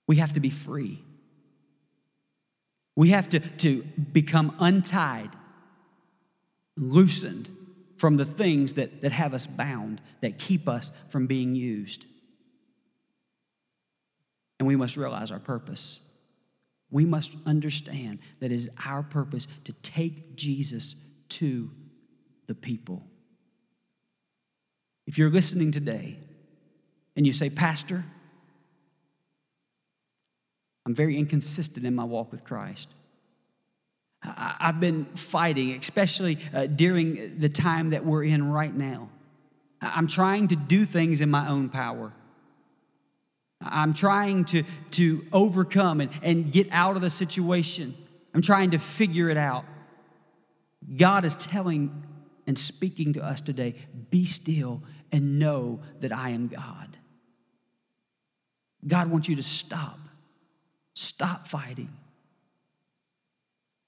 We 0.07 0.17
have 0.17 0.33
to 0.33 0.41
be 0.41 0.51
free. 0.51 1.05
We 2.97 3.11
have 3.11 3.29
to, 3.29 3.39
to 3.39 3.83
become 4.13 4.57
untied, 4.59 5.31
loosened 6.77 7.49
from 7.97 8.17
the 8.17 8.25
things 8.25 8.75
that, 8.75 9.03
that 9.03 9.13
have 9.13 9.35
us 9.35 9.47
bound, 9.47 10.01
that 10.23 10.39
keep 10.39 10.69
us 10.69 10.91
from 11.11 11.27
being 11.27 11.55
used. 11.55 12.07
And 14.59 14.67
we 14.67 14.77
must 14.77 14.97
realize 14.97 15.31
our 15.31 15.39
purpose. 15.39 16.01
We 16.91 17.05
must 17.05 17.33
understand 17.47 18.19
that 18.41 18.47
it 18.47 18.55
is 18.55 18.69
our 18.85 19.03
purpose 19.03 19.47
to 19.65 19.73
take 19.75 20.35
Jesus 20.35 20.97
to 21.31 21.71
the 22.47 22.55
people. 22.55 23.10
If 25.11 25.19
you're 25.19 25.29
listening 25.29 25.73
today 25.73 26.19
and 27.17 27.27
you 27.27 27.33
say, 27.33 27.51
Pastor, 27.51 28.05
I'm 30.87 30.95
very 30.95 31.19
inconsistent 31.19 31.85
in 31.85 31.97
my 31.97 32.05
walk 32.05 32.31
with 32.31 32.45
Christ. 32.45 32.87
I- 34.23 34.55
I've 34.61 34.79
been 34.79 35.07
fighting, 35.17 35.73
especially 35.73 36.39
uh, 36.55 36.67
during 36.67 37.41
the 37.41 37.49
time 37.49 37.91
that 37.91 38.07
we're 38.07 38.23
in 38.23 38.53
right 38.53 38.73
now. 38.73 39.09
I- 39.83 39.95
I'm 39.97 40.07
trying 40.07 40.47
to 40.47 40.55
do 40.55 40.85
things 40.85 41.21
in 41.21 41.29
my 41.29 41.49
own 41.49 41.71
power. 41.71 42.13
I'm 43.61 43.95
trying 43.95 44.45
to, 44.45 44.63
to 44.93 45.27
overcome 45.33 46.01
and, 46.03 46.13
and 46.23 46.53
get 46.53 46.69
out 46.71 46.95
of 46.95 47.03
the 47.03 47.11
situation. 47.11 47.97
I'm 48.33 48.43
trying 48.43 48.71
to 48.71 48.79
figure 48.79 49.29
it 49.29 49.37
out. 49.37 49.65
God 50.97 51.25
is 51.25 51.35
telling 51.35 52.05
and 52.47 52.57
speaking 52.57 53.13
to 53.15 53.25
us 53.25 53.41
today 53.41 53.75
be 54.11 54.25
still 54.25 54.83
and 55.13 55.39
know 55.39 55.81
that 56.01 56.13
I 56.13 56.31
am 56.31 56.49
God. 56.49 56.97
God 58.87 59.11
wants 59.11 59.29
you 59.29 59.37
to 59.37 59.43
stop. 59.43 59.99
Stop 60.95 61.49
fighting. 61.49 61.91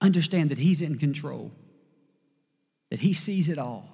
Understand 0.01 0.51
that 0.51 0.59
He's 0.59 0.81
in 0.81 0.99
control, 0.99 1.53
that 2.91 3.01
He 3.01 3.13
sees 3.13 3.49
it 3.49 3.59
all. 3.59 3.89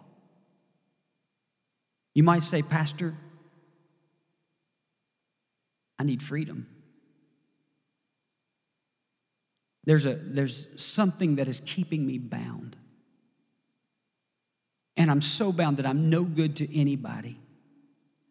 You 2.14 2.22
might 2.22 2.42
say, 2.42 2.62
Pastor, 2.62 3.14
I 5.98 6.04
need 6.04 6.22
freedom. 6.22 6.66
There's, 9.84 10.04
a, 10.04 10.14
there's 10.14 10.68
something 10.76 11.36
that 11.36 11.48
is 11.48 11.62
keeping 11.64 12.04
me 12.06 12.18
bound. 12.18 12.76
And 14.98 15.10
I'm 15.10 15.22
so 15.22 15.52
bound 15.52 15.76
that 15.76 15.86
I'm 15.86 16.10
no 16.10 16.24
good 16.24 16.56
to 16.56 16.78
anybody. 16.78 17.38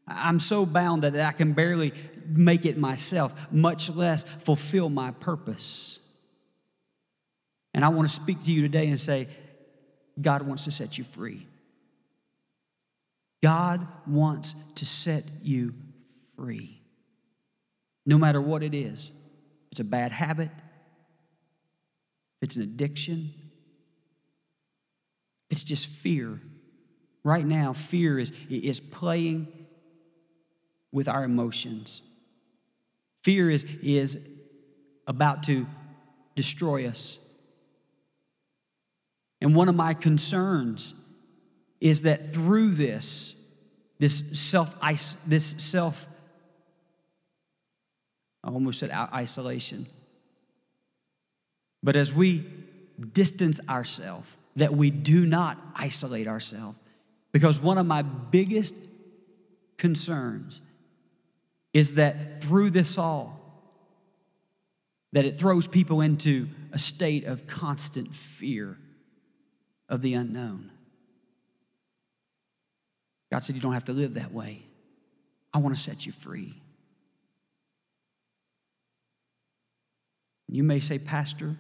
I'm 0.06 0.40
so 0.40 0.66
bound 0.66 1.04
that 1.04 1.16
I 1.16 1.32
can 1.32 1.54
barely 1.54 1.94
make 2.28 2.66
it 2.66 2.78
myself, 2.78 3.34
much 3.50 3.90
less 3.90 4.26
fulfill 4.44 4.90
my 4.90 5.12
purpose. 5.12 6.00
And 7.74 7.86
I 7.86 7.88
want 7.90 8.08
to 8.08 8.14
speak 8.14 8.44
to 8.44 8.52
you 8.52 8.62
today 8.62 8.88
and 8.88 9.00
say, 9.00 9.30
God 10.20 10.42
wants 10.42 10.66
to 10.66 10.72
set 10.72 10.98
you 10.98 11.06
free. 11.06 11.48
God 13.42 13.88
wants 14.06 14.56
to 14.76 14.86
set 14.86 15.24
you 15.44 15.74
free. 16.36 16.82
No 18.06 18.18
matter 18.18 18.42
what 18.42 18.62
it 18.62 18.74
is. 18.74 19.12
If 19.68 19.74
it's 19.74 19.80
a 19.80 19.86
bad 19.86 20.12
habit, 20.12 20.50
if 22.38 22.44
it's 22.44 22.56
an 22.56 22.64
addiction, 22.64 23.34
if 25.50 25.58
it's 25.58 25.64
just 25.64 25.88
fear. 25.88 26.42
Right 27.28 27.46
now, 27.46 27.74
fear 27.74 28.18
is, 28.18 28.32
is 28.50 28.80
playing 28.80 29.50
with 30.94 31.10
our 31.10 31.26
emotions. 31.26 32.02
Fear 33.22 33.50
is, 33.50 33.66
is 33.84 34.18
about 35.08 35.44
to 35.44 35.68
destroy 36.38 36.88
us. 36.88 37.20
And 39.42 39.54
one 39.54 39.68
of 39.68 39.76
my 39.76 39.94
concerns 39.94 40.94
is 41.82 42.04
that 42.04 42.32
through 42.32 42.72
this, 42.72 43.36
this 44.00 44.24
self 44.32 44.74
this 45.26 45.56
self 45.58 46.08
I 48.42 48.48
almost 48.52 48.80
said 48.80 48.90
isolation. 48.90 49.86
But 51.84 51.98
as 51.98 52.14
we 52.14 52.50
distance 53.12 53.60
ourselves, 53.68 54.30
that 54.56 54.74
we 54.74 54.92
do 54.92 55.26
not 55.26 55.58
isolate 55.76 56.30
ourselves. 56.30 56.78
Because 57.38 57.60
one 57.60 57.78
of 57.78 57.86
my 57.86 58.02
biggest 58.02 58.74
concerns 59.78 60.60
is 61.72 61.94
that 61.94 62.42
through 62.42 62.72
this 62.72 62.98
all, 62.98 63.40
that 65.14 65.24
it 65.24 65.38
throws 65.38 65.68
people 65.68 66.02
into 66.02 66.50
a 66.72 66.80
state 66.80 67.26
of 67.26 67.46
constant 67.46 68.16
fear 68.16 68.76
of 69.88 70.02
the 70.02 70.16
unknown. 70.16 70.72
God 73.32 73.44
said, 73.44 73.56
You 73.56 73.62
don't 73.62 73.74
have 73.74 73.86
to 73.86 73.94
live 73.94 74.16
that 74.16 74.34
way. 74.34 74.64
I 75.54 75.60
want 75.60 75.76
to 75.76 75.80
set 75.80 76.08
you 76.08 76.12
free. 76.12 76.56
You 80.48 80.64
may 80.64 80.80
say, 80.80 80.98
Pastor, 80.98 81.56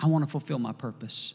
I 0.00 0.06
want 0.06 0.24
to 0.24 0.30
fulfill 0.30 0.60
my 0.60 0.72
purpose. 0.72 1.34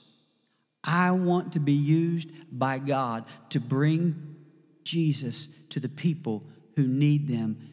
I 0.83 1.11
want 1.11 1.53
to 1.53 1.59
be 1.59 1.73
used 1.73 2.29
by 2.51 2.79
God 2.79 3.25
to 3.49 3.59
bring 3.59 4.35
Jesus 4.83 5.47
to 5.69 5.79
the 5.79 5.89
people 5.89 6.43
who 6.75 6.85
need 6.85 7.27
them 7.27 7.69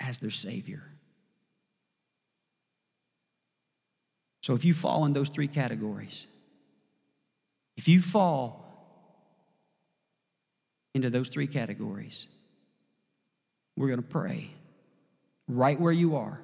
as 0.00 0.18
their 0.18 0.30
Savior. 0.30 0.82
So 4.42 4.54
if 4.54 4.64
you 4.64 4.72
fall 4.72 5.04
in 5.04 5.12
those 5.12 5.28
three 5.28 5.48
categories, 5.48 6.26
if 7.76 7.88
you 7.88 8.00
fall 8.00 8.66
into 10.94 11.10
those 11.10 11.28
three 11.28 11.46
categories, 11.46 12.26
we're 13.76 13.88
going 13.88 14.02
to 14.02 14.08
pray 14.08 14.50
right 15.46 15.78
where 15.78 15.92
you 15.92 16.16
are. 16.16 16.40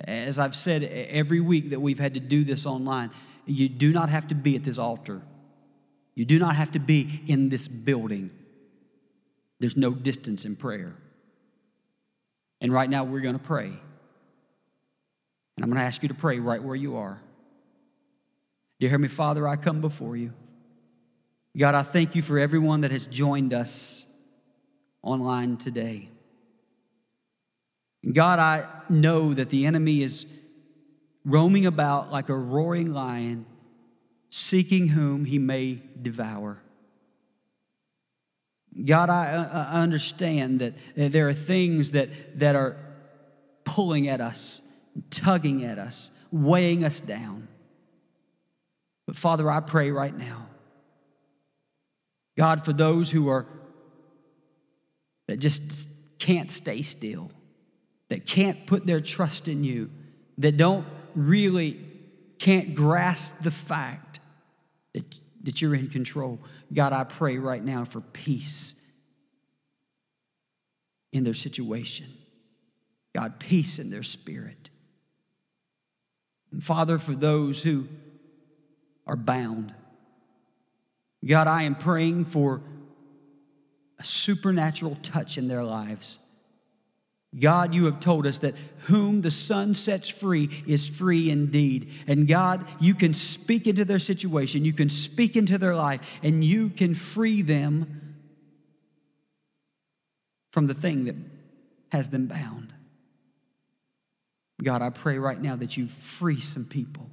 As 0.00 0.38
I've 0.38 0.54
said 0.54 0.82
every 0.84 1.40
week 1.40 1.70
that 1.70 1.80
we've 1.80 1.98
had 1.98 2.14
to 2.14 2.20
do 2.20 2.44
this 2.44 2.66
online, 2.66 3.10
you 3.50 3.68
do 3.68 3.92
not 3.92 4.10
have 4.10 4.28
to 4.28 4.34
be 4.34 4.56
at 4.56 4.64
this 4.64 4.78
altar. 4.78 5.22
You 6.14 6.24
do 6.24 6.38
not 6.38 6.56
have 6.56 6.72
to 6.72 6.78
be 6.78 7.22
in 7.26 7.48
this 7.48 7.68
building. 7.68 8.30
There's 9.60 9.76
no 9.76 9.92
distance 9.92 10.44
in 10.44 10.56
prayer. 10.56 10.94
And 12.60 12.72
right 12.72 12.90
now, 12.90 13.04
we're 13.04 13.20
going 13.20 13.38
to 13.38 13.44
pray. 13.44 13.66
And 13.66 13.80
I'm 15.64 15.70
going 15.70 15.76
to 15.78 15.82
ask 15.82 16.02
you 16.02 16.08
to 16.08 16.14
pray 16.14 16.40
right 16.40 16.62
where 16.62 16.76
you 16.76 16.96
are. 16.96 17.20
Dear 18.80 18.90
Heavenly 18.90 19.08
Father, 19.08 19.46
I 19.46 19.56
come 19.56 19.80
before 19.80 20.16
you. 20.16 20.32
God, 21.56 21.74
I 21.74 21.82
thank 21.82 22.14
you 22.14 22.22
for 22.22 22.38
everyone 22.38 22.82
that 22.82 22.90
has 22.90 23.06
joined 23.06 23.52
us 23.52 24.04
online 25.02 25.56
today. 25.56 26.08
God, 28.12 28.38
I 28.38 28.66
know 28.88 29.34
that 29.34 29.50
the 29.50 29.66
enemy 29.66 30.02
is 30.02 30.26
roaming 31.28 31.66
about 31.66 32.10
like 32.10 32.30
a 32.30 32.34
roaring 32.34 32.92
lion, 32.92 33.44
seeking 34.30 34.88
whom 34.88 35.26
he 35.26 35.38
may 35.38 35.82
devour. 36.00 36.58
God, 38.84 39.10
I, 39.10 39.48
I 39.52 39.82
understand 39.82 40.60
that 40.60 40.74
there 40.94 41.28
are 41.28 41.34
things 41.34 41.92
that, 41.92 42.38
that 42.38 42.56
are 42.56 42.76
pulling 43.64 44.08
at 44.08 44.20
us, 44.20 44.62
tugging 45.10 45.64
at 45.64 45.78
us, 45.78 46.10
weighing 46.30 46.84
us 46.84 47.00
down. 47.00 47.48
But 49.06 49.16
Father, 49.16 49.50
I 49.50 49.60
pray 49.60 49.90
right 49.90 50.16
now, 50.16 50.46
God, 52.36 52.64
for 52.64 52.72
those 52.72 53.10
who 53.10 53.28
are 53.28 53.46
that 55.26 55.38
just 55.38 55.88
can't 56.18 56.50
stay 56.50 56.82
still, 56.82 57.30
that 58.08 58.24
can't 58.26 58.66
put 58.66 58.86
their 58.86 59.00
trust 59.00 59.48
in 59.48 59.62
you, 59.64 59.90
that 60.38 60.56
don't 60.56 60.86
really 61.18 61.80
can't 62.38 62.74
grasp 62.74 63.34
the 63.42 63.50
fact 63.50 64.20
that, 64.94 65.04
that 65.42 65.60
you're 65.60 65.74
in 65.74 65.88
control. 65.88 66.38
God, 66.72 66.92
I 66.92 67.04
pray 67.04 67.38
right 67.38 67.62
now 67.62 67.84
for 67.84 68.00
peace 68.00 68.74
in 71.12 71.24
their 71.24 71.34
situation. 71.34 72.06
God, 73.14 73.38
peace 73.38 73.78
in 73.78 73.90
their 73.90 74.02
spirit. 74.02 74.70
And 76.52 76.62
Father, 76.62 76.98
for 76.98 77.14
those 77.14 77.62
who 77.62 77.88
are 79.06 79.16
bound, 79.16 79.74
God, 81.26 81.48
I 81.48 81.64
am 81.64 81.74
praying 81.74 82.26
for 82.26 82.62
a 83.98 84.04
supernatural 84.04 84.96
touch 85.02 85.36
in 85.36 85.48
their 85.48 85.64
lives. 85.64 86.18
God, 87.36 87.74
you 87.74 87.84
have 87.84 88.00
told 88.00 88.26
us 88.26 88.38
that 88.38 88.54
whom 88.86 89.20
the 89.20 89.30
Son 89.30 89.74
sets 89.74 90.08
free 90.08 90.64
is 90.66 90.88
free 90.88 91.30
indeed. 91.30 91.90
And 92.06 92.26
God, 92.26 92.66
you 92.80 92.94
can 92.94 93.12
speak 93.12 93.66
into 93.66 93.84
their 93.84 93.98
situation, 93.98 94.64
you 94.64 94.72
can 94.72 94.88
speak 94.88 95.36
into 95.36 95.58
their 95.58 95.74
life, 95.74 96.00
and 96.22 96.42
you 96.42 96.70
can 96.70 96.94
free 96.94 97.42
them 97.42 98.16
from 100.52 100.66
the 100.66 100.74
thing 100.74 101.04
that 101.04 101.16
has 101.92 102.08
them 102.08 102.26
bound. 102.26 102.72
God, 104.62 104.80
I 104.80 104.90
pray 104.90 105.18
right 105.18 105.40
now 105.40 105.54
that 105.56 105.76
you 105.76 105.86
free 105.86 106.40
some 106.40 106.64
people, 106.64 107.10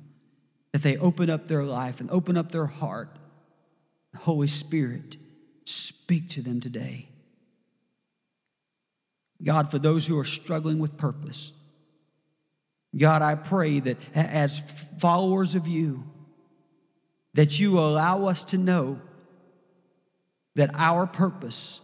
that 0.71 0.81
they 0.81 0.97
open 0.97 1.29
up 1.29 1.47
their 1.47 1.63
life 1.63 1.99
and 1.99 2.09
open 2.09 2.37
up 2.37 2.51
their 2.51 2.65
heart. 2.65 3.19
Holy 4.15 4.47
Spirit, 4.47 5.17
speak 5.65 6.29
to 6.29 6.41
them 6.41 6.61
today. 6.61 7.09
God, 9.45 9.69
for 9.69 9.77
those 9.77 10.07
who 10.07 10.17
are 10.17 10.25
struggling 10.25 10.79
with 10.79 10.97
purpose, 10.97 11.51
God, 12.97 13.21
I 13.21 13.35
pray 13.35 13.79
that 13.79 13.97
as 14.15 14.61
followers 14.97 15.53
of 15.53 15.67
you, 15.67 16.03
that 17.35 17.59
you 17.59 17.77
allow 17.77 18.25
us 18.25 18.43
to 18.45 18.57
know 18.57 18.99
that 20.55 20.71
our 20.73 21.05
purpose 21.05 21.81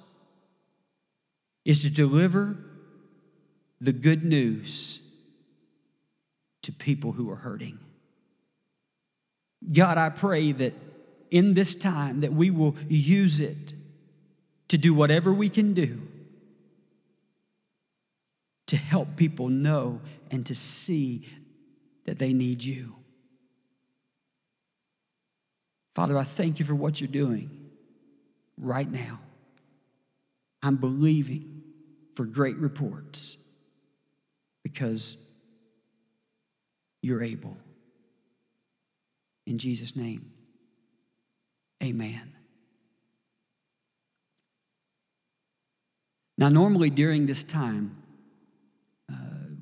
is 1.66 1.82
to 1.82 1.90
deliver 1.90 2.58
the 3.80 3.92
good 3.92 4.24
news 4.24 5.02
to 6.64 6.72
people 6.72 7.12
who 7.12 7.30
are 7.30 7.36
hurting. 7.36 7.78
God, 9.72 9.98
I 9.98 10.10
pray 10.10 10.52
that 10.54 10.74
in 11.30 11.54
this 11.54 11.76
time 11.76 12.22
that 12.22 12.34
we 12.34 12.50
will 12.50 12.76
use 12.88 13.42
it 13.42 13.74
to 14.70 14.78
do 14.78 14.94
whatever 14.94 15.34
we 15.34 15.50
can 15.50 15.74
do 15.74 16.02
to 18.72 18.78
help 18.78 19.18
people 19.18 19.50
know 19.50 20.00
and 20.32 20.46
to 20.46 20.56
see 20.56 21.28
that 22.06 22.18
they 22.18 22.32
need 22.32 22.64
you. 22.64 22.96
Father, 25.94 26.18
I 26.18 26.24
thank 26.24 26.58
you 26.58 26.64
for 26.64 26.74
what 26.74 27.02
you're 27.02 27.10
doing 27.10 27.70
right 28.58 28.90
now. 28.90 29.20
I'm 30.64 30.78
believing 30.78 31.64
for 32.16 32.24
great 32.24 32.56
reports 32.60 33.36
because 34.64 35.18
you're 37.02 37.22
able. 37.22 37.58
In 39.48 39.58
Jesus' 39.58 39.98
name, 39.98 40.32
amen. 41.84 42.32
Now, 46.38 46.48
normally 46.48 46.90
during 46.90 47.26
this 47.26 47.44
time, 47.44 48.01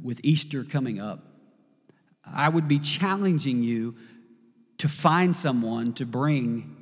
with 0.02 0.20
Easter 0.24 0.64
coming 0.64 1.00
up, 1.00 1.24
I 2.26 2.50
would 2.50 2.68
be 2.68 2.80
challenging 2.80 3.64
you 3.64 3.96
to 4.78 4.88
find 4.88 5.36
someone 5.36 5.94
to 5.94 6.06
bring 6.06 6.76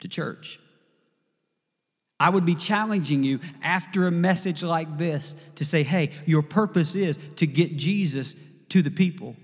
to 0.00 0.08
church. 0.08 0.58
I 2.18 2.28
would 2.28 2.44
be 2.44 2.54
challenging 2.54 3.24
you 3.24 3.40
after 3.62 4.06
a 4.06 4.10
message 4.10 4.62
like 4.62 4.98
this 4.98 5.34
to 5.56 5.64
say, 5.64 5.82
hey, 5.82 6.10
your 6.26 6.42
purpose 6.42 6.94
is 6.94 7.18
to 7.36 7.46
get 7.46 7.76
Jesus 7.76 8.34
to 8.68 8.82
the 8.82 8.90
people. 8.90 9.36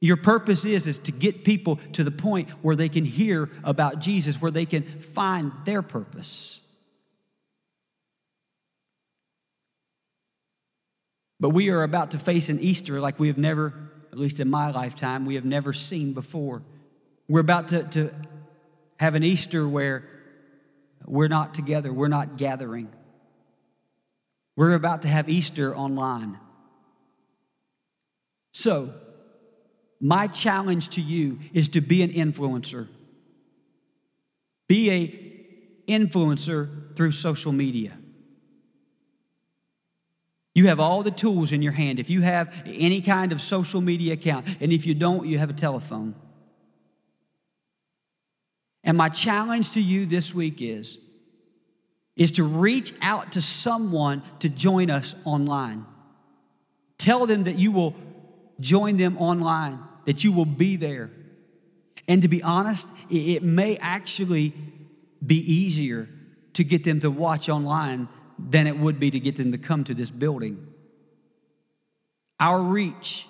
Your 0.00 0.16
purpose 0.16 0.64
is, 0.64 0.86
is 0.86 0.98
to 1.00 1.12
get 1.12 1.44
people 1.44 1.78
to 1.92 2.02
the 2.02 2.10
point 2.10 2.50
where 2.62 2.74
they 2.74 2.88
can 2.88 3.04
hear 3.04 3.50
about 3.62 4.00
Jesus, 4.00 4.40
where 4.40 4.50
they 4.50 4.66
can 4.66 4.82
find 5.14 5.52
their 5.64 5.82
purpose. 5.82 6.60
But 11.40 11.50
we 11.50 11.70
are 11.70 11.82
about 11.82 12.10
to 12.10 12.18
face 12.18 12.50
an 12.50 12.60
Easter 12.60 13.00
like 13.00 13.18
we 13.18 13.28
have 13.28 13.38
never, 13.38 13.72
at 14.12 14.18
least 14.18 14.40
in 14.40 14.50
my 14.50 14.70
lifetime, 14.70 15.24
we 15.24 15.36
have 15.36 15.44
never 15.44 15.72
seen 15.72 16.12
before. 16.12 16.62
We're 17.28 17.40
about 17.40 17.68
to, 17.68 17.84
to 17.84 18.14
have 18.98 19.14
an 19.14 19.24
Easter 19.24 19.66
where 19.66 20.04
we're 21.06 21.28
not 21.28 21.54
together, 21.54 21.92
we're 21.92 22.08
not 22.08 22.36
gathering. 22.36 22.92
We're 24.54 24.74
about 24.74 25.02
to 25.02 25.08
have 25.08 25.30
Easter 25.30 25.74
online. 25.74 26.38
So, 28.52 28.92
my 30.00 30.26
challenge 30.26 30.90
to 30.90 31.00
you 31.00 31.38
is 31.54 31.68
to 31.70 31.80
be 31.80 32.02
an 32.02 32.10
influencer. 32.10 32.88
Be 34.66 34.90
a 34.90 35.90
influencer 35.90 36.94
through 36.96 37.12
social 37.12 37.52
media. 37.52 37.99
You 40.54 40.66
have 40.66 40.80
all 40.80 41.02
the 41.02 41.10
tools 41.10 41.52
in 41.52 41.62
your 41.62 41.72
hand. 41.72 41.98
If 41.98 42.10
you 42.10 42.22
have 42.22 42.52
any 42.66 43.00
kind 43.00 43.32
of 43.32 43.40
social 43.40 43.80
media 43.80 44.14
account, 44.14 44.46
and 44.60 44.72
if 44.72 44.84
you 44.84 44.94
don't, 44.94 45.26
you 45.26 45.38
have 45.38 45.50
a 45.50 45.54
telephone. 45.54 46.14
And 48.82 48.96
my 48.96 49.08
challenge 49.08 49.72
to 49.72 49.80
you 49.80 50.06
this 50.06 50.34
week 50.34 50.60
is 50.60 50.98
is 52.16 52.32
to 52.32 52.44
reach 52.44 52.92
out 53.00 53.32
to 53.32 53.40
someone 53.40 54.22
to 54.40 54.48
join 54.48 54.90
us 54.90 55.14
online. 55.24 55.86
Tell 56.98 57.24
them 57.24 57.44
that 57.44 57.56
you 57.56 57.72
will 57.72 57.94
join 58.58 58.98
them 58.98 59.16
online, 59.16 59.78
that 60.04 60.22
you 60.22 60.30
will 60.32 60.44
be 60.44 60.76
there. 60.76 61.10
And 62.08 62.20
to 62.20 62.28
be 62.28 62.42
honest, 62.42 62.86
it 63.08 63.42
may 63.42 63.76
actually 63.78 64.52
be 65.24 65.36
easier 65.36 66.08
to 66.54 66.64
get 66.64 66.84
them 66.84 67.00
to 67.00 67.10
watch 67.10 67.48
online 67.48 68.08
than 68.48 68.66
it 68.66 68.78
would 68.78 68.98
be 68.98 69.10
to 69.10 69.20
get 69.20 69.36
them 69.36 69.52
to 69.52 69.58
come 69.58 69.84
to 69.84 69.94
this 69.94 70.10
building. 70.10 70.66
Our 72.38 72.60
reach 72.60 73.26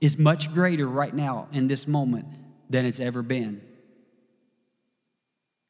is 0.00 0.16
much 0.16 0.52
greater 0.54 0.86
right 0.86 1.14
now 1.14 1.48
in 1.52 1.66
this 1.66 1.86
moment 1.86 2.26
than 2.70 2.86
it's 2.86 3.00
ever 3.00 3.22
been. 3.22 3.60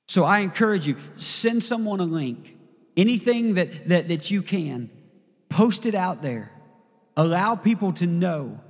So 0.06 0.24
I 0.24 0.40
encourage 0.40 0.86
you, 0.86 0.96
send 1.16 1.62
someone 1.62 2.00
a 2.00 2.04
link. 2.04 2.56
Anything 2.96 3.54
that, 3.54 3.88
that, 3.88 4.08
that 4.08 4.30
you 4.30 4.42
can, 4.42 4.90
post 5.48 5.86
it 5.86 5.94
out 5.94 6.22
there. 6.22 6.50
Allow 7.16 7.56
people 7.56 7.92
to 7.94 8.06
know 8.06 8.60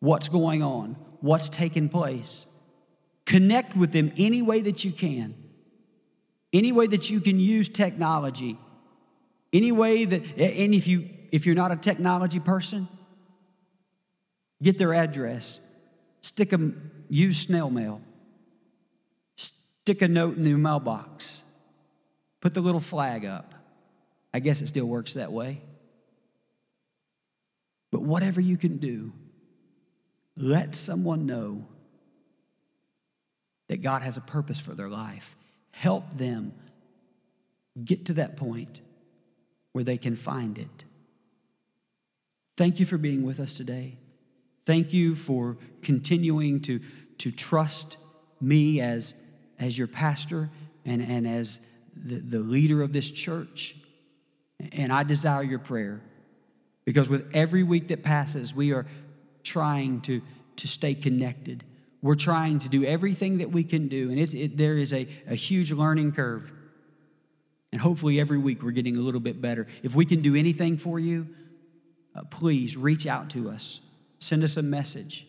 what's 0.00 0.28
going 0.28 0.62
on, 0.62 0.96
what's 1.20 1.48
taking 1.48 1.88
place. 1.88 2.46
Connect 3.24 3.76
with 3.76 3.92
them 3.92 4.12
any 4.16 4.42
way 4.42 4.60
that 4.60 4.84
you 4.84 4.92
can, 4.92 5.34
any 6.52 6.72
way 6.72 6.86
that 6.86 7.10
you 7.10 7.20
can 7.20 7.38
use 7.38 7.68
technology, 7.68 8.58
any 9.52 9.72
way 9.72 10.04
that, 10.04 10.22
and 10.38 10.74
if, 10.74 10.86
you, 10.86 11.08
if 11.30 11.46
you're 11.46 11.54
not 11.54 11.72
a 11.72 11.76
technology 11.76 12.40
person, 12.40 12.88
get 14.62 14.78
their 14.78 14.94
address, 14.94 15.60
stick 16.20 16.50
them, 16.50 16.90
use 17.08 17.38
snail 17.38 17.70
mail. 17.70 18.00
Stick 19.36 20.00
a 20.00 20.08
note 20.08 20.36
in 20.36 20.44
the 20.44 20.54
mailbox. 20.54 21.44
Put 22.40 22.54
the 22.54 22.60
little 22.60 22.80
flag 22.80 23.24
up. 23.24 23.54
I 24.32 24.38
guess 24.38 24.60
it 24.60 24.68
still 24.68 24.86
works 24.86 25.14
that 25.14 25.32
way. 25.32 25.60
But 27.90 28.02
whatever 28.02 28.40
you 28.40 28.56
can 28.56 28.78
do, 28.78 29.12
let 30.36 30.74
someone 30.74 31.26
know 31.26 31.66
that 33.68 33.82
God 33.82 34.02
has 34.02 34.16
a 34.16 34.20
purpose 34.20 34.58
for 34.58 34.72
their 34.74 34.88
life. 34.88 35.36
Help 35.72 36.16
them 36.16 36.54
get 37.84 38.06
to 38.06 38.14
that 38.14 38.36
point 38.36 38.80
where 39.72 39.84
they 39.84 39.98
can 39.98 40.16
find 40.16 40.58
it. 40.58 40.84
Thank 42.56 42.80
you 42.80 42.86
for 42.86 42.98
being 42.98 43.24
with 43.24 43.40
us 43.40 43.54
today. 43.54 43.98
Thank 44.66 44.92
you 44.92 45.14
for 45.14 45.56
continuing 45.82 46.60
to, 46.62 46.80
to 47.18 47.30
trust 47.30 47.96
me 48.40 48.80
as 48.80 49.14
as 49.62 49.78
your 49.78 49.86
pastor 49.86 50.50
and, 50.84 51.00
and 51.00 51.26
as 51.26 51.60
the, 51.96 52.16
the 52.16 52.40
leader 52.40 52.82
of 52.82 52.92
this 52.92 53.10
church. 53.10 53.76
And 54.72 54.92
I 54.92 55.04
desire 55.04 55.42
your 55.42 55.60
prayer 55.60 56.00
because 56.84 57.08
with 57.08 57.30
every 57.32 57.62
week 57.62 57.88
that 57.88 58.02
passes, 58.02 58.52
we 58.52 58.72
are 58.72 58.86
trying 59.44 60.00
to, 60.02 60.20
to 60.56 60.68
stay 60.68 60.94
connected. 60.94 61.64
We're 62.02 62.16
trying 62.16 62.58
to 62.60 62.68
do 62.68 62.84
everything 62.84 63.38
that 63.38 63.52
we 63.52 63.62
can 63.62 63.86
do, 63.86 64.10
and 64.10 64.18
it's, 64.18 64.34
it, 64.34 64.56
there 64.56 64.76
is 64.76 64.92
a, 64.92 65.06
a 65.28 65.36
huge 65.36 65.70
learning 65.70 66.12
curve. 66.12 66.50
And 67.72 67.80
hopefully, 67.80 68.20
every 68.20 68.38
week 68.38 68.62
we're 68.62 68.70
getting 68.70 68.96
a 68.96 69.00
little 69.00 69.20
bit 69.20 69.40
better. 69.40 69.66
If 69.82 69.94
we 69.94 70.04
can 70.04 70.20
do 70.20 70.36
anything 70.36 70.76
for 70.76 70.98
you, 70.98 71.26
uh, 72.14 72.22
please 72.24 72.76
reach 72.76 73.06
out 73.06 73.30
to 73.30 73.48
us. 73.48 73.80
Send 74.18 74.44
us 74.44 74.58
a 74.58 74.62
message. 74.62 75.26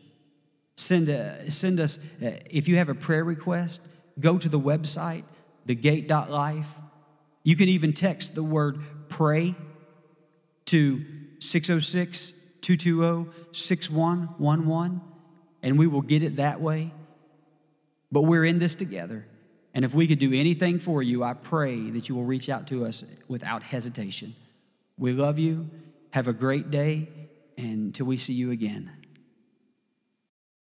Send, 0.76 1.08
a, 1.08 1.50
send 1.50 1.80
us, 1.80 2.00
uh, 2.22 2.32
if 2.50 2.68
you 2.68 2.78
have 2.78 2.90
a 2.90 2.96
prayer 2.96 3.24
request, 3.24 3.82
go 4.20 4.38
to 4.38 4.50
the 4.50 4.60
website, 4.60 5.24
thegate.life. 5.68 6.68
You 7.44 7.56
can 7.56 7.70
even 7.70 7.94
text 7.94 8.36
the 8.36 8.44
word 8.44 8.80
pray 9.08 9.56
to 10.66 11.06
606 11.40 12.34
220 12.62 13.32
6111, 13.52 15.02
and 15.62 15.78
we 15.78 15.88
will 15.88 16.02
get 16.02 16.24
it 16.24 16.38
that 16.38 16.60
way. 16.60 16.92
But 18.12 18.22
we're 18.22 18.46
in 18.46 18.60
this 18.60 18.76
together. 18.76 19.26
And 19.74 19.84
if 19.84 19.94
we 19.94 20.08
could 20.08 20.20
do 20.20 20.34
anything 20.34 20.80
for 20.80 21.02
you, 21.02 21.24
I 21.24 21.34
pray 21.34 21.90
that 21.92 22.08
you 22.08 22.16
will 22.16 22.26
reach 22.26 22.50
out 22.50 22.68
to 22.68 22.86
us 22.86 23.04
without 23.28 23.64
hesitation. 23.64 24.36
We 24.98 25.14
love 25.14 25.40
you. 25.40 25.70
Have 26.12 26.28
a 26.28 26.34
great 26.34 26.70
day. 26.70 27.10
And 27.58 27.88
until 27.88 28.06
we 28.06 28.18
see 28.18 28.34
you 28.34 28.52
again. 28.52 28.92